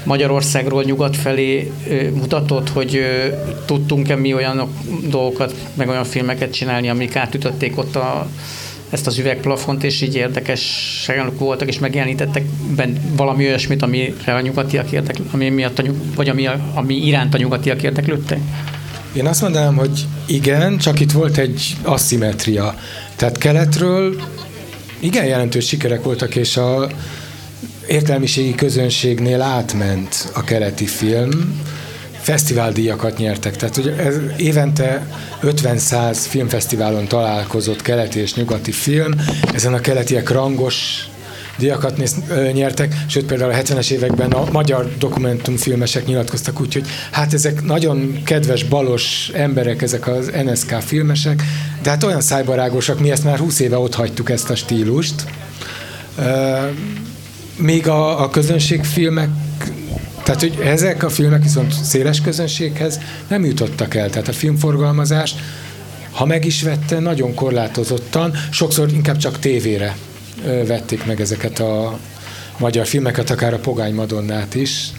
[0.05, 1.72] Magyarországról nyugat felé
[2.14, 3.00] mutatott, hogy
[3.64, 4.68] tudtunk-e mi olyan
[5.09, 8.26] dolgokat, meg olyan filmeket csinálni, amik átütötték ott a,
[8.90, 12.44] ezt az üvegplafont, és így érdekesek voltak, és megjelenítettek
[12.76, 17.34] ben valami olyasmit, amire a nyugatiak érdekl, ami miatt a nyug, vagy ami, ami iránt
[17.34, 18.38] a nyugatiak érdeklődtek?
[19.12, 22.74] Én azt mondanám, hogy igen, csak itt volt egy aszimetria.
[23.16, 24.20] Tehát keletről
[24.98, 26.88] igen jelentős sikerek voltak, és a
[27.89, 31.62] értelmiségi közönségnél átment a keleti film,
[32.20, 33.57] fesztiváldíjakat nyertek.
[33.57, 35.07] Tehát hogy ez évente
[35.43, 39.12] 50-100 filmfesztiválon találkozott keleti és nyugati film,
[39.53, 41.09] ezen a keletiek rangos
[41.59, 46.87] díjakat néz, ö, nyertek, sőt például a 70-es években a magyar dokumentumfilmesek nyilatkoztak úgy, hogy
[47.11, 51.43] hát ezek nagyon kedves, balos emberek, ezek az NSK filmesek,
[51.82, 55.24] de hát olyan szájbarágosak, mi ezt már 20 éve ott hagytuk ezt a stílust.
[56.18, 56.57] Ö,
[57.57, 59.28] még a, a közönségfilmek
[60.24, 64.11] tehát, hogy ezek a filmek viszont széles közönséghez nem jutottak el.
[64.11, 65.34] Tehát a filmforgalmazás,
[66.11, 69.96] ha meg is vette, nagyon korlátozottan, sokszor inkább csak tévére
[70.66, 71.98] vették meg ezeket a
[72.59, 74.90] magyar filmeket, akár a Pogány Madonnát is.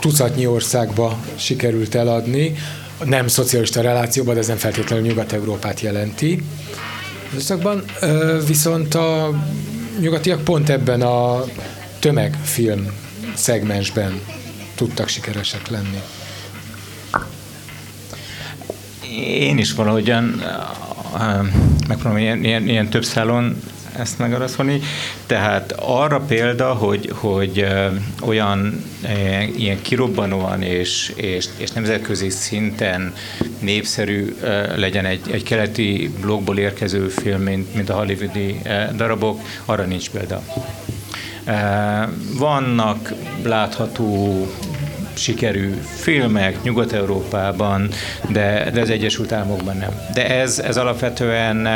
[0.00, 2.54] Tucatnyi országba sikerült eladni,
[3.04, 6.42] nem szocialista relációban, de ez nem feltétlenül Nyugat-Európát jelenti.
[8.46, 9.30] Viszont a
[10.00, 11.44] nyugatiak pont ebben a
[11.98, 12.86] tömegfilm
[13.34, 14.20] szegmensben
[14.74, 16.00] tudtak sikeresek lenni.
[19.26, 20.42] Én is valahogyan
[21.88, 23.56] megpróbálom ilyen, ilyen, ilyen több szálon
[23.98, 24.80] ezt megaraszolni.
[25.26, 27.66] Tehát arra példa, hogy, hogy
[28.20, 28.84] olyan
[29.56, 33.14] ilyen kirobbanóan és, és, és nemzetközi szinten
[33.58, 34.36] népszerű
[34.76, 38.60] legyen egy, egy keleti blogból érkező film, mint, mint a hollywoodi
[38.96, 40.42] darabok, arra nincs példa.
[42.38, 44.46] Vannak látható
[45.16, 47.88] sikerű filmek Nyugat-Európában,
[48.28, 50.00] de, de az Egyesült Államokban nem.
[50.14, 51.66] De ez, ez alapvetően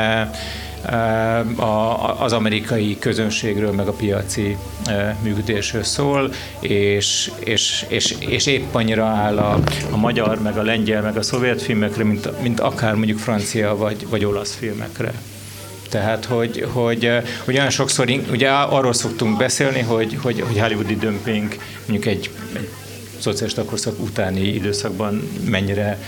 [2.19, 4.57] az amerikai közönségről, meg a piaci
[5.23, 9.59] működésről szól, és, és, és, és épp annyira áll a,
[9.91, 14.09] a magyar, meg a lengyel, meg a szovjet filmekre, mint, mint akár mondjuk francia vagy,
[14.09, 15.13] vagy olasz filmekre.
[15.89, 17.11] Tehát, hogy, hogy,
[17.45, 21.57] hogy olyan sokszor, ugye arról szoktunk beszélni, hogy, hogy, hogy hollywoodi dömping
[21.87, 22.69] mondjuk egy, egy
[23.19, 25.99] szocialista korszak utáni időszakban mennyire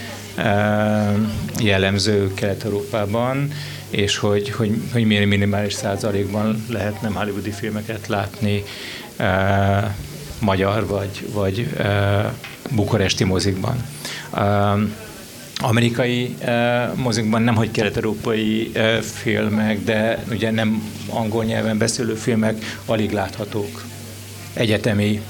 [1.59, 3.53] jellemző Kelet-Európában,
[3.91, 8.65] és hogy, hogy, hogy milyen minimális százalékban lehet nem hollywoodi filmeket látni
[9.17, 9.97] e,
[10.41, 12.35] magyar vagy, vagy e,
[12.71, 13.85] bukaresti mozikban.
[14.35, 14.75] E,
[15.63, 22.65] amerikai e, mozikban nem, hogy kelet-európai e, filmek, de ugye nem angol nyelven beszélő filmek
[22.85, 23.85] alig láthatók
[24.53, 25.21] egyetemi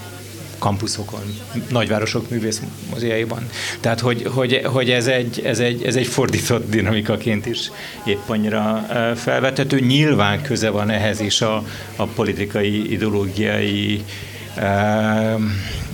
[0.61, 1.23] kampuszokon,
[1.69, 3.49] nagyvárosok művész moziaiban.
[3.81, 7.71] Tehát, hogy, hogy, hogy ez, egy, ez, egy, ez egy fordított dinamikaként is
[8.05, 8.87] épp annyira
[9.17, 9.81] felvethető.
[9.81, 11.65] Nyilván köze van ehhez is a,
[11.97, 14.05] a politikai, ideológiai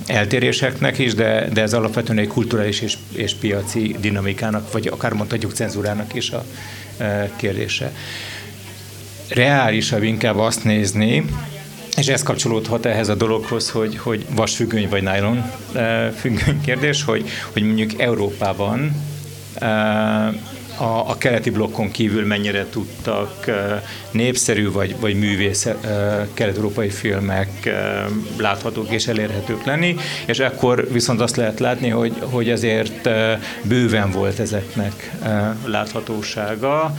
[0.07, 5.53] eltéréseknek is, de, de ez alapvetően egy kulturális és, és piaci dinamikának, vagy akár mondhatjuk
[5.53, 6.45] cenzúrának is a
[7.37, 7.93] kérdése.
[9.29, 11.25] Reálisabb inkább azt nézni,
[11.97, 15.43] és ez kapcsolódhat ehhez a dologhoz, hogy, hogy vasfüggöny vagy nylon
[15.73, 19.05] eh, függöny kérdés, hogy, hogy mondjuk Európában
[19.55, 20.35] eh,
[20.77, 23.51] a, a keleti blokkon kívül mennyire tudtak
[24.11, 25.69] népszerű vagy, vagy művész
[26.35, 27.71] kelet-európai filmek
[28.39, 29.97] láthatók és elérhetők lenni,
[30.27, 33.09] és akkor viszont azt lehet látni, hogy, hogy azért
[33.63, 35.11] bőven volt ezeknek
[35.65, 36.95] láthatósága,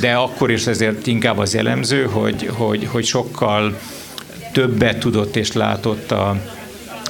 [0.00, 3.78] de akkor is ezért inkább az jellemző, hogy, hogy, hogy sokkal
[4.52, 6.36] többet tudott és látott a,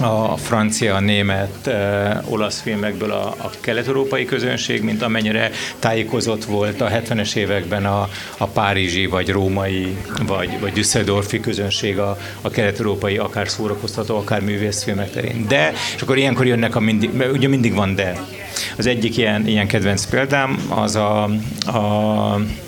[0.01, 6.81] a francia, a német, e, olasz filmekből a, a kelet-európai közönség, mint amennyire tájékozott volt
[6.81, 13.19] a 70-es években a, a párizsi, vagy római, vagy, vagy düsseldorfi közönség a, a kelet-európai,
[13.19, 15.47] akár szórakoztató, akár művészfilmek terén.
[15.49, 18.36] De, és akkor ilyenkor jönnek a mindig, ugye mindig van de.
[18.79, 21.23] Az egyik ilyen, ilyen kedvenc példám az a,
[21.67, 21.79] a,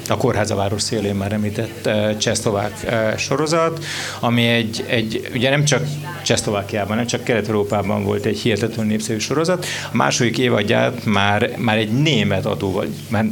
[0.08, 1.88] a Kórháza város szélén már említett
[2.18, 2.86] csehszlovák
[3.16, 3.84] sorozat,
[4.20, 5.86] ami egy, egy, ugye nem csak
[6.22, 11.92] Csehszlovákiában, nem csak Kelet-Európában volt egy hihetetlen népszerű sorozat, a második évadját már, már egy
[11.92, 13.24] német adóval, már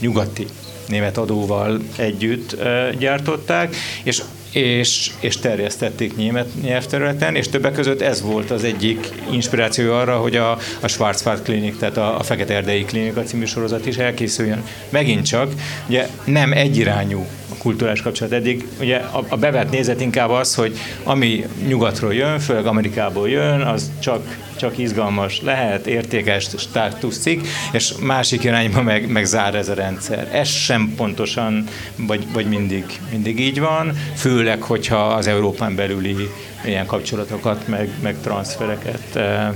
[0.00, 0.46] nyugati
[0.88, 2.56] német adóval együtt
[2.98, 4.22] gyártották, és
[4.54, 10.36] és, és terjesztették német nyelvterületen, és többek között ez volt az egyik inspiráció arra, hogy
[10.36, 14.64] a, a Schwarzwald Klinik, tehát a, a Fekete Erdei Klinika című sorozat is elkészüljön.
[14.88, 15.52] Megint csak,
[15.88, 17.26] ugye nem egyirányú
[17.64, 18.32] kulturális kapcsolat.
[18.32, 23.60] Eddig ugye a, a bevett nézet inkább az, hogy ami nyugatról jön, főleg Amerikából jön,
[23.60, 29.74] az csak csak izgalmas lehet, értékes státuszcikk, és másik irányban meg, meg zár ez a
[29.74, 30.28] rendszer.
[30.32, 31.64] Ez sem pontosan,
[31.96, 36.28] vagy, vagy mindig, mindig így van, főleg, hogyha az Európán belüli
[36.64, 39.48] ilyen kapcsolatokat, meg, meg transfereket eh,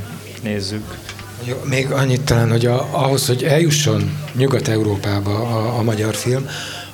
[0.43, 0.97] nézzük.
[1.45, 6.49] Jó, még annyit talán, hogy a, ahhoz, hogy eljusson Nyugat-Európába a, a magyar film,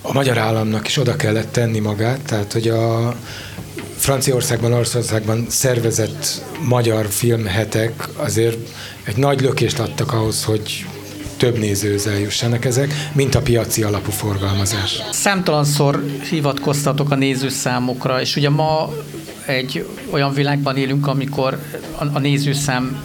[0.07, 3.15] a magyar államnak is oda kellett tenni magát, tehát hogy a
[3.97, 8.59] Franciaországban, Oroszországban szervezett magyar filmhetek azért
[9.03, 10.87] egy nagy lökést adtak ahhoz, hogy
[11.37, 15.03] több nézőhöz eljussanak ezek, mint a piaci alapú forgalmazás.
[15.13, 18.93] Számtalanszor hivatkoztatok a nézőszámokra, és ugye ma
[19.47, 21.59] egy olyan világban élünk, amikor
[22.13, 23.05] a nézőszám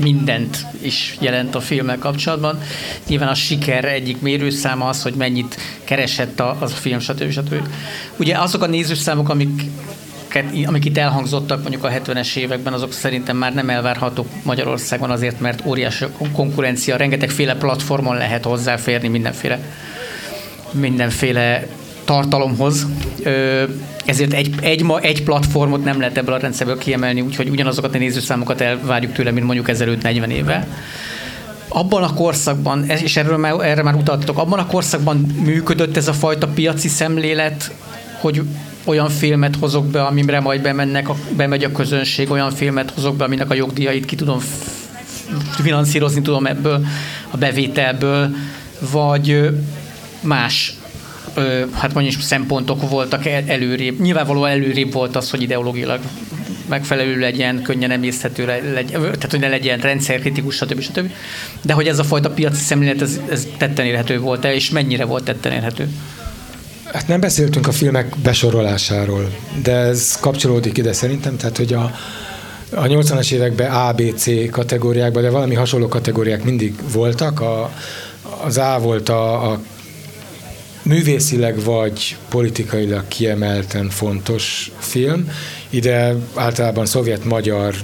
[0.00, 2.58] mindent is jelent a filmmel kapcsolatban.
[3.06, 7.30] Nyilván a siker egyik mérőszáma az, hogy mennyit keresett a, az a film, stb.
[7.30, 7.68] stb.
[8.16, 9.62] Ugye azok a nézőszámok, amik
[10.66, 15.66] amik itt elhangzottak mondjuk a 70-es években, azok szerintem már nem elvárhatók Magyarországon azért, mert
[15.66, 19.58] óriási konkurencia, rengetegféle platformon lehet hozzáférni mindenféle,
[20.72, 21.66] mindenféle
[22.10, 22.86] tartalomhoz.
[24.04, 27.98] Ezért egy, egy, ma, egy platformot nem lehet ebből a rendszerből kiemelni, úgyhogy ugyanazokat a
[27.98, 30.66] nézőszámokat elvárjuk tőle, mint mondjuk ezelőtt 40 éve
[31.68, 36.12] abban a korszakban, és erről már, erre már utaltatok, abban a korszakban működött ez a
[36.12, 37.74] fajta piaci szemlélet,
[38.20, 38.42] hogy
[38.84, 43.24] olyan filmet hozok be, amire majd bemennek, a, bemegy a közönség, olyan filmet hozok be,
[43.24, 44.40] aminek a jogdíjait ki tudom
[45.62, 46.86] finanszírozni tudom ebből
[47.30, 48.30] a bevételből,
[48.92, 49.50] vagy
[50.20, 50.79] más
[51.72, 54.00] hát mondjuk szempontok voltak előrébb.
[54.00, 56.00] Nyilvánvalóan előrébb volt az, hogy ideológilag
[56.68, 60.80] megfelelő legyen, könnyen emészhető legyen, tehát hogy ne legyen rendszerkritikus, stb.
[60.80, 61.10] stb.
[61.62, 65.24] De hogy ez a fajta piaci szemlélet, ez, ez tetten érhető volt-e, és mennyire volt
[65.24, 65.88] tetten érhető?
[66.92, 69.30] Hát nem beszéltünk a filmek besorolásáról,
[69.62, 71.94] de ez kapcsolódik ide szerintem, tehát hogy a,
[72.74, 77.40] a 80-as években A, B, C kategóriákban, de valami hasonló kategóriák mindig voltak.
[77.40, 77.72] A,
[78.44, 79.60] az A volt a, a
[80.82, 85.30] művészileg vagy politikailag kiemelten fontos film.
[85.70, 87.74] Ide általában szovjet-magyar,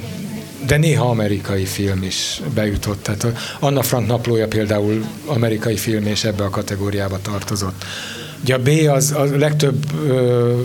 [0.66, 3.02] de néha amerikai film is bejutott.
[3.02, 3.26] Tehát
[3.60, 7.84] Anna Frank naplója például amerikai film, és ebbe a kategóriába tartozott.
[8.42, 10.60] Ugye a B az a legtöbb ö,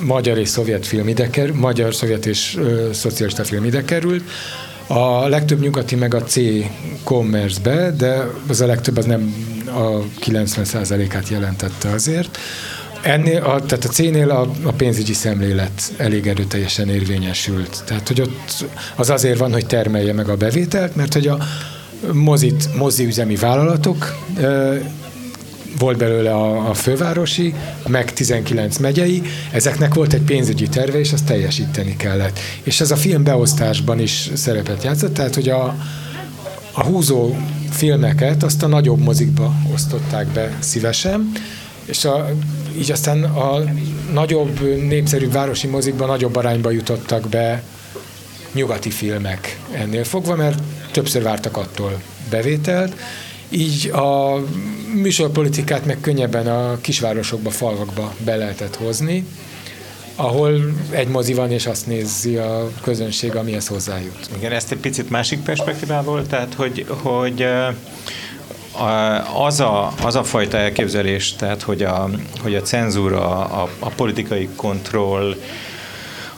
[0.00, 4.22] magyar és szovjet film ide kerül, magyar, szovjet és ö, szocialista film ide került.
[4.86, 6.36] A legtöbb nyugati meg a C
[7.02, 9.34] commerce-be, de az a legtöbb az nem
[9.74, 12.38] a 90%-át jelentette azért.
[13.02, 17.82] Ennél, a, tehát a C-nél a, a pénzügyi szemlélet elég erőteljesen érvényesült.
[17.86, 18.64] Tehát, hogy ott
[18.96, 21.38] az azért van, hogy termelje meg a bevételt, mert hogy a
[22.12, 24.14] mozit, moziüzemi vállalatok
[25.78, 27.54] volt belőle a, a fővárosi,
[27.86, 32.38] meg 19 megyei, ezeknek volt egy pénzügyi terve, és azt teljesíteni kellett.
[32.62, 35.76] És ez a film beosztásban is szerepet játszott, tehát hogy a,
[36.72, 37.36] a húzó
[37.72, 41.32] filmeket azt a nagyobb mozikba osztották be szívesen,
[41.84, 42.30] és a,
[42.78, 43.64] így aztán a
[44.12, 47.62] nagyobb, népszerűbb városi mozikban nagyobb arányba jutottak be
[48.52, 49.58] nyugati filmek.
[49.72, 52.00] Ennél fogva, mert többször vártak attól
[52.30, 52.96] bevételt,
[53.48, 54.40] így a
[54.94, 59.26] műsorpolitikát meg könnyebben a kisvárosokba, falvakba be lehetett hozni,
[60.16, 64.28] ahol egy mozi van, és azt nézi a közönség, amihez hozzájut.
[64.36, 67.46] Igen, ezt egy picit másik perspektívából, tehát hogy, hogy
[69.34, 72.10] az a, az a fajta elképzelés, tehát hogy a,
[72.42, 75.36] hogy a cenzúra, a, a politikai kontroll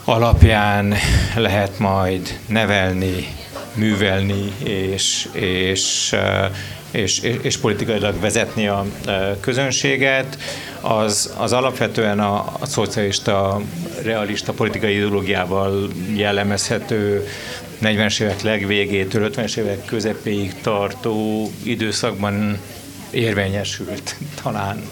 [0.03, 0.93] alapján
[1.35, 3.27] lehet majd nevelni,
[3.73, 6.15] művelni és, és
[6.95, 8.85] és, és, és politikailag vezetni a
[9.39, 10.37] közönséget,
[10.81, 13.61] az, az alapvetően a, a szocialista,
[14.03, 17.27] realista politikai ideológiával jellemezhető
[17.81, 22.59] 40-es évek legvégétől 50-es évek közepéig tartó időszakban
[23.09, 24.89] érvényesült talán.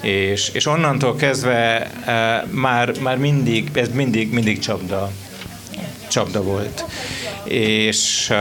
[0.00, 5.10] És, és onnantól kezdve e, már, már mindig, ez mindig, mindig csapda,
[6.08, 6.84] csapda volt.
[7.48, 8.32] És,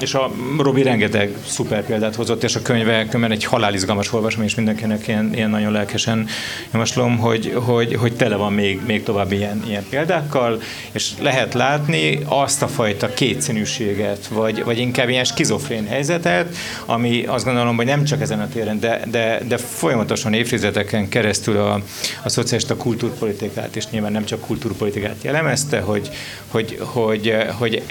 [0.00, 4.54] és a Robi rengeteg szuper példát hozott, és a könyve könyve egy halálizgalmas olvasom, és
[4.54, 6.26] mindenkinek ilyen, ilyen nagyon lelkesen
[6.72, 10.60] javaslom, hogy, hogy, hogy tele van még, még további ilyen, ilyen példákkal,
[10.92, 16.56] és lehet látni azt a fajta kétszínűséget, vagy, vagy inkább ilyen skizofrén helyzetet,
[16.86, 21.56] ami azt gondolom, hogy nem csak ezen a téren, de, de, de folyamatosan évtizedeken keresztül
[21.56, 21.82] a,
[22.22, 26.10] a szociálista kultúrpolitikát, és nyilván nem csak kultúrpolitikát jellemezte, hogy,
[26.48, 27.82] hogy, hogy, hogy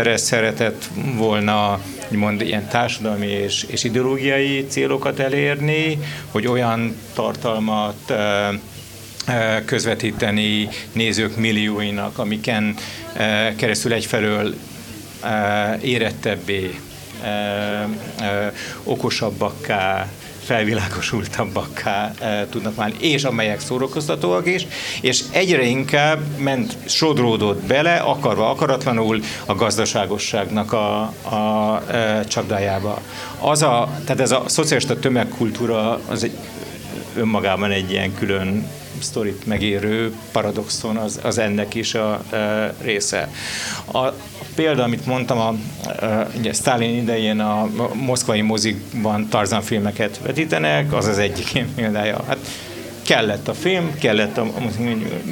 [0.00, 1.80] egyszerre szeretett volna
[2.10, 5.98] mond, ilyen társadalmi és, és ideológiai célokat elérni,
[6.30, 8.12] hogy olyan tartalmat
[9.64, 12.74] közvetíteni nézők millióinak, amiken
[13.56, 14.54] keresztül egyfelől
[15.80, 16.80] érettebbé,
[18.82, 20.08] okosabbakká,
[20.50, 24.66] felvilágosultabbakká e, tudnak válni, és amelyek szórakoztatóak is,
[25.00, 33.00] és egyre inkább ment, sodródott bele, akarva, akaratlanul a gazdaságosságnak a, a e, csapdájába.
[33.40, 36.32] Az a, tehát ez a szocialista tömegkultúra az egy,
[37.16, 38.66] önmagában egy ilyen külön
[38.98, 43.28] sztorit megérő paradoxon az, az ennek is a e, része.
[43.92, 44.08] A,
[44.54, 51.06] példa, amit mondtam, a, a, ugye Stalin idején a moszkvai mozikban Tarzan filmeket vetítenek, az
[51.06, 52.24] az egyik ilyen példája.
[52.26, 52.38] Hát
[53.02, 54.46] kellett a film, kellett a,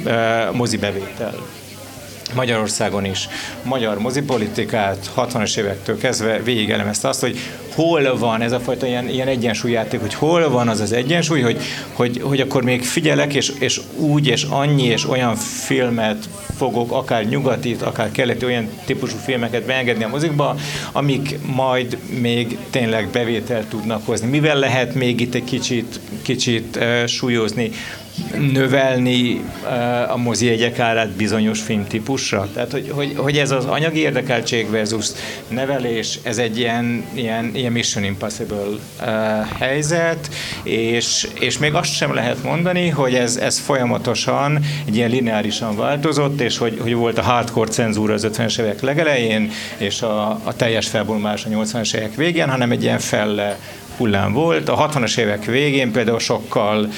[0.05, 0.09] a,
[0.47, 1.35] a mozi bevétel.
[2.33, 3.27] Magyarországon is
[3.63, 7.37] magyar mozipolitikát 60-as évektől kezdve végig elemezte azt, hogy
[7.75, 11.57] hol van ez a fajta ilyen, ilyen egyensúlyjáték, hogy hol van az az egyensúly, hogy,
[11.93, 17.25] hogy, hogy akkor még figyelek, és, és úgy, és annyi, és olyan filmet fogok, akár
[17.25, 20.55] nyugatit, akár keleti, olyan típusú filmeket beengedni a mozikba,
[20.91, 24.27] amik majd még tényleg bevételt tudnak hozni.
[24.27, 27.71] Mivel lehet még itt egy kicsit, kicsit súlyozni?
[28.53, 29.43] Növelni
[30.07, 32.47] a mozi jegyek árát bizonyos filmtípusra?
[32.53, 35.07] Tehát, hogy, hogy, hogy ez az anyagi érdekeltség versus
[35.47, 39.07] nevelés, ez egy ilyen, ilyen, ilyen Mission Impossible uh,
[39.59, 40.29] helyzet,
[40.63, 46.41] és, és még azt sem lehet mondani, hogy ez, ez folyamatosan egy ilyen lineárisan változott,
[46.41, 50.87] és hogy, hogy volt a hardcore cenzúra az 50-es évek legelején, és a, a teljes
[50.87, 53.57] felbomlás a 80-es évek végén, hanem egy ilyen felle
[53.97, 54.69] hullám volt.
[54.69, 56.89] A 60-as évek végén például sokkal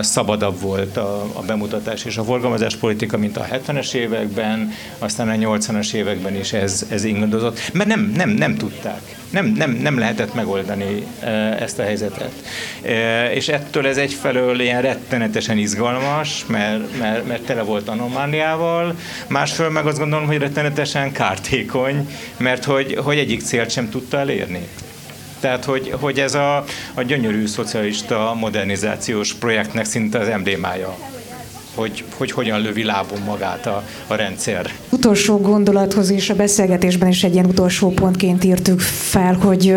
[0.00, 5.32] szabadabb volt a, a bemutatás és a forgalmazás politika, mint a 70-es években, aztán a
[5.32, 9.16] 80-as években is ez, ez ingadozott, mert nem, nem, nem tudták.
[9.30, 11.06] Nem, nem, nem lehetett megoldani
[11.58, 12.32] ezt a helyzetet.
[13.34, 18.94] És ettől ez egyfelől ilyen rettenetesen izgalmas, mert, mert, mert tele volt anomáliával,
[19.26, 24.68] másfelől meg azt gondolom, hogy rettenetesen kártékony, mert hogy, hogy egyik célt sem tudta elérni.
[25.40, 26.64] Tehát, hogy, hogy ez a,
[26.94, 30.96] a gyönyörű szocialista modernizációs projektnek szinte az emblémája
[31.74, 34.70] hogy, hogy hogyan lövi lábon magát a, a rendszer.
[34.90, 39.74] Utolsó gondolathoz is a beszélgetésben is egy ilyen utolsó pontként írtuk fel, hogy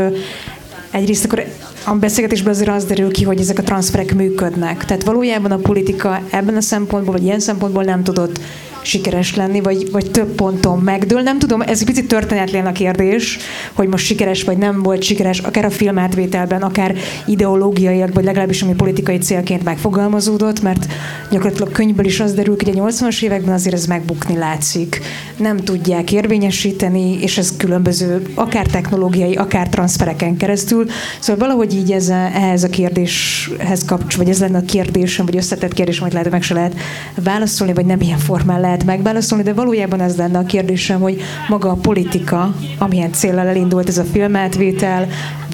[0.92, 1.46] egyrészt akkor
[1.86, 4.86] a beszélgetésben azért az derül ki, hogy ezek a transferek működnek.
[4.86, 8.40] Tehát valójában a politika ebben a szempontból, vagy ilyen szempontból nem tudott
[8.82, 11.22] sikeres lenni, vagy, vagy több ponton megdől.
[11.22, 13.38] Nem tudom, ez egy picit történetlen a kérdés,
[13.74, 18.74] hogy most sikeres vagy nem volt sikeres, akár a filmátvételben, akár ideológiaiak, vagy legalábbis ami
[18.74, 20.86] politikai célként megfogalmazódott, mert
[21.32, 25.02] gyakorlatilag könyvből is az derül, hogy a 80-as években azért ez megbukni látszik.
[25.38, 30.86] Nem tudják érvényesíteni, és ez különböző, akár technológiai, akár transfereken keresztül.
[31.20, 35.36] Szóval valahogy így ez a, ehhez a kérdéshez kapcs, vagy ez lenne a kérdésem, vagy
[35.36, 36.76] összetett kérdés, amit lehet, meg se lehet
[37.24, 41.22] válaszolni, vagy nem ilyen formán lehet lehet megválaszolni, de valójában ez lenne a kérdésem, hogy
[41.48, 45.08] maga a politika, amilyen célral elindult ez a filmátvétel,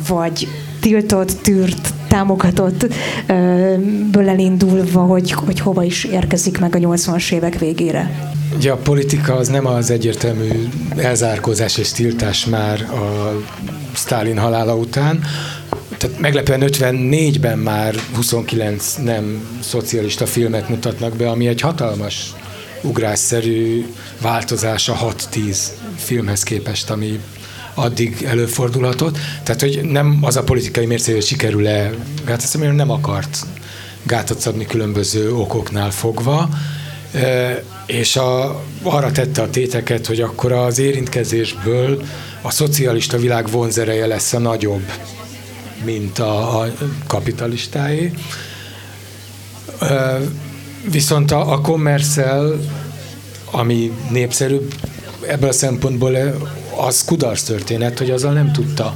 [0.07, 0.47] vagy
[0.79, 2.93] tiltott, tűrt, támogatott
[4.11, 8.31] ből elindulva, hogy, hogy hova is érkezik meg a 80-as évek végére.
[8.55, 10.49] Ugye a politika az nem az egyértelmű
[10.95, 13.31] elzárkózás és tiltás már a
[13.93, 15.23] Stalin halála után,
[15.97, 22.33] tehát meglepően 54-ben már 29 nem szocialista filmet mutatnak be, ami egy hatalmas
[22.87, 23.85] ugrásszerű
[24.21, 25.57] változás a 6-10
[25.95, 27.19] filmhez képest, ami
[27.73, 29.17] addig előfordulhatott.
[29.43, 31.91] Tehát, hogy nem az a politikai mércé, hogy sikerül-e,
[32.25, 33.45] hát azt mondom, nem akart
[34.03, 36.49] gátat szabni különböző okoknál fogva,
[37.85, 42.03] és a, arra tette a téteket, hogy akkor az érintkezésből
[42.41, 44.91] a szocialista világ vonzereje lesz a nagyobb,
[45.83, 46.73] mint a, a
[47.07, 48.11] kapitalistáé.
[50.91, 52.59] Viszont a, a commercial,
[53.51, 54.73] ami népszerűbb,
[55.27, 56.17] ebből a szempontból
[56.75, 58.95] az kudarc történet, hogy azzal nem tudta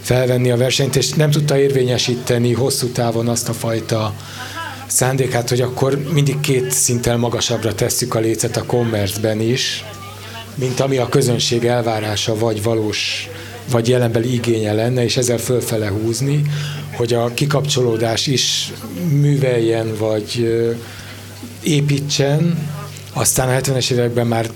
[0.00, 4.14] felvenni a versenyt, és nem tudta érvényesíteni hosszú távon azt a fajta
[4.86, 9.84] szándékát, hogy akkor mindig két szinttel magasabbra tesszük a lécet a commerce is,
[10.54, 13.28] mint ami a közönség elvárása, vagy valós,
[13.70, 16.42] vagy jelenbeli igénye lenne, és ezzel fölfele húzni,
[16.96, 18.72] hogy a kikapcsolódás is
[19.10, 20.48] műveljen, vagy
[21.66, 22.68] építsen,
[23.12, 24.50] aztán a 70-es években már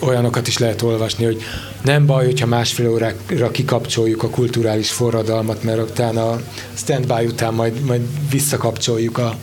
[0.00, 1.42] olyanokat is lehet olvasni, hogy
[1.82, 6.40] nem baj, hogyha másfél órára kikapcsoljuk a kulturális forradalmat, mert utána a
[6.74, 8.00] standby után majd, majd
[8.30, 9.36] visszakapcsoljuk a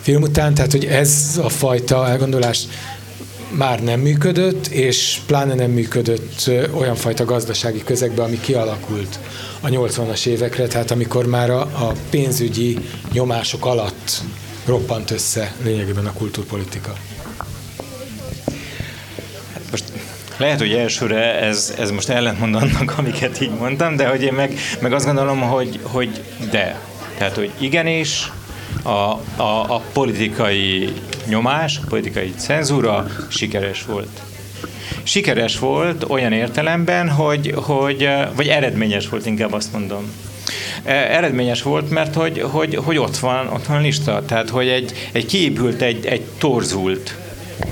[0.00, 2.66] film után, tehát hogy ez a fajta elgondolás
[3.56, 9.18] már nem működött, és pláne nem működött olyan fajta gazdasági közegben, ami kialakult
[9.60, 12.78] a 80-as évekre, tehát amikor már a, a pénzügyi
[13.12, 14.22] nyomások alatt
[14.64, 16.94] roppant össze lényegében a kulturpolitika.
[19.70, 19.84] Most
[20.36, 24.58] lehet, hogy elsőre ez, ez most ellentmond annak, amiket így mondtam, de hogy én meg,
[24.80, 26.80] meg azt gondolom, hogy, hogy de.
[27.18, 28.30] Tehát, hogy igenis,
[28.82, 28.90] a,
[29.36, 30.92] a, a politikai
[31.26, 34.22] nyomás, a politikai cenzúra sikeres volt.
[35.02, 40.12] Sikeres volt olyan értelemben, hogy, hogy vagy eredményes volt, inkább azt mondom
[40.84, 44.24] eredményes volt, mert hogy, hogy, hogy ott, van, ott van lista.
[44.24, 47.16] Tehát, hogy egy, egy kiépült, egy, egy torzult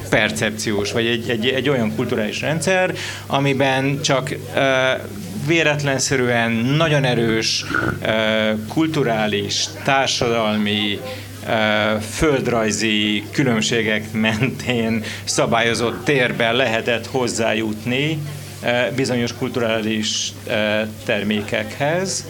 [0.09, 2.95] percepciós, vagy egy, egy, egy olyan kulturális rendszer,
[3.27, 4.61] amiben csak uh,
[5.47, 7.65] véletlenszerűen nagyon erős
[8.03, 8.09] uh,
[8.69, 10.99] kulturális, társadalmi,
[12.11, 18.19] földrajzi különbségek mentén szabályozott térben lehetett hozzájutni
[18.97, 20.33] bizonyos kulturális
[21.05, 22.25] termékekhez,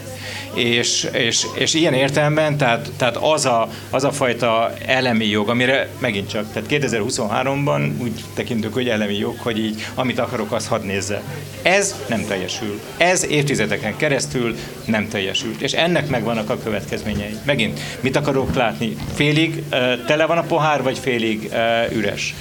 [0.54, 5.88] és, és, és ilyen értelemben, tehát, tehát az, a, az a fajta elemi jog, amire
[5.98, 10.82] megint csak, tehát 2023-ban úgy tekintünk, hogy elemi jog, hogy így amit akarok, azt hadd
[10.82, 11.22] nézze.
[11.62, 12.80] Ez nem teljesül.
[12.96, 14.56] Ez évtizedeken keresztül
[14.90, 15.60] nem teljesült.
[15.60, 17.34] És ennek megvannak a következményei.
[17.44, 18.96] Megint, mit akarok látni?
[19.14, 19.62] Félig
[20.06, 21.52] tele van a pohár, vagy félig
[21.92, 22.34] üres?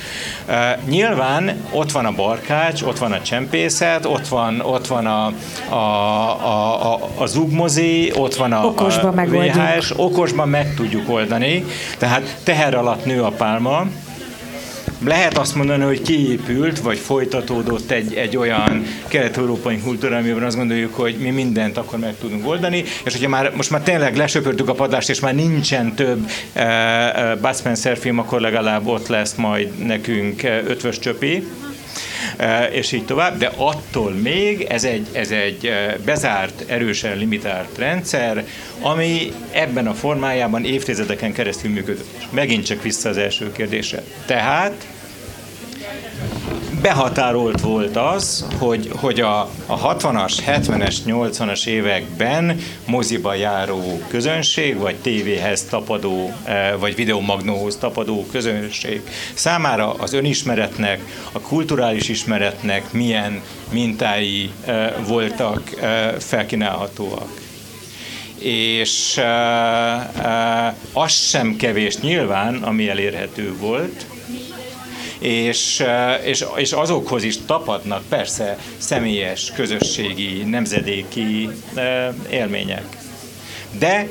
[0.88, 5.34] Nyilván ott van a barkács, ott van a csempészet, ott van, ott van a,
[5.70, 11.66] a, a, a, a zugmozi, ott van a, okosban a VHS, okosban meg tudjuk oldani,
[11.98, 13.86] tehát teher alatt nő a pálma,
[15.06, 20.96] lehet azt mondani, hogy kiépült, vagy folytatódott egy, egy olyan kelet-európai kultúra, amiben azt gondoljuk,
[20.96, 24.74] hogy mi mindent akkor meg tudunk oldani, és hogyha már most már tényleg lesöpörtük a
[24.74, 30.42] padást, és már nincsen több uh, Bud Spencer film, akkor legalább ott lesz majd nekünk
[30.44, 31.48] uh, ötvös csöpi,
[32.72, 35.72] és így tovább, de attól még ez egy, ez egy
[36.06, 38.46] bezárt, erősen limitált rendszer,
[38.82, 42.28] ami ebben a formájában évtizedeken keresztül működött.
[42.30, 44.04] Megint csak vissza az első kérdésre.
[44.26, 44.88] Tehát
[46.82, 54.96] behatárolt volt az, hogy, hogy a, a 60-as, 70-es, 80-as években moziba járó közönség, vagy
[54.96, 59.02] tévéhez tapadó, e, vagy videomagnóhoz tapadó közönség
[59.34, 61.02] számára az önismeretnek,
[61.32, 67.48] a kulturális ismeretnek milyen mintái e, voltak e, felkínálhatóak.
[68.40, 69.22] És
[70.94, 74.06] az sem kevés nyilván, ami elérhető volt,
[75.20, 75.84] és,
[76.24, 81.50] és, és azokhoz is tapadnak persze személyes, közösségi, nemzedéki
[82.30, 82.84] élmények.
[83.80, 84.08] De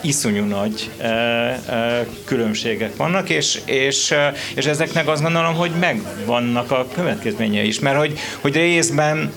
[0.00, 4.14] iszonyú nagy e, e, különbségek vannak, és, és,
[4.54, 9.32] és ezeknek azt gondolom, hogy megvannak a következményei is, mert hogy, hogy részben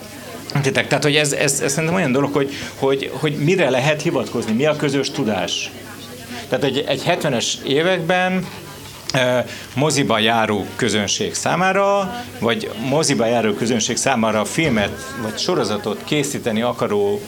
[0.73, 4.65] tehát, hogy ez, ez, ez szerintem olyan dolog, hogy, hogy, hogy mire lehet hivatkozni, mi
[4.65, 5.71] a közös tudás.
[6.49, 8.45] Tehát egy, egy 70-es években
[9.73, 17.21] moziba járó közönség számára, vagy moziba járó közönség számára filmet vagy sorozatot készíteni akaró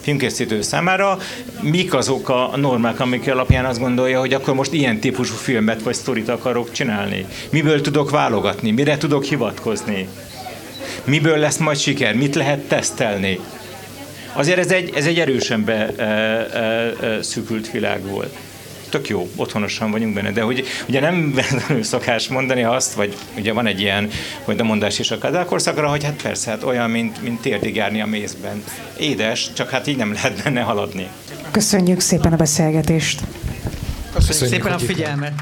[0.00, 1.18] filmkészítő számára,
[1.60, 5.94] mik azok a normák, amik alapján azt gondolja, hogy akkor most ilyen típusú filmet vagy
[5.94, 7.26] sztorit akarok csinálni.
[7.50, 10.08] Miből tudok válogatni, mire tudok hivatkozni,
[11.04, 13.40] miből lesz majd siker, mit lehet tesztelni.
[14.32, 15.90] Azért ez egy, ez egy erősen be,
[17.20, 18.36] szűkült világ volt
[18.88, 21.40] tök jó, otthonosan vagyunk benne, de hogy ugye nem
[21.82, 24.10] szokás mondani azt, vagy ugye van egy ilyen,
[24.44, 28.00] hogy a mondás is a kadálkorszakra, hogy hát persze, hát olyan, mint, mint térdig járni
[28.00, 28.64] a mézben.
[28.98, 31.08] Édes, csak hát így nem lehet benne haladni.
[31.50, 33.20] Köszönjük szépen a beszélgetést.
[33.20, 35.32] Köszönjük, Köszönjük szépen a figyelmet.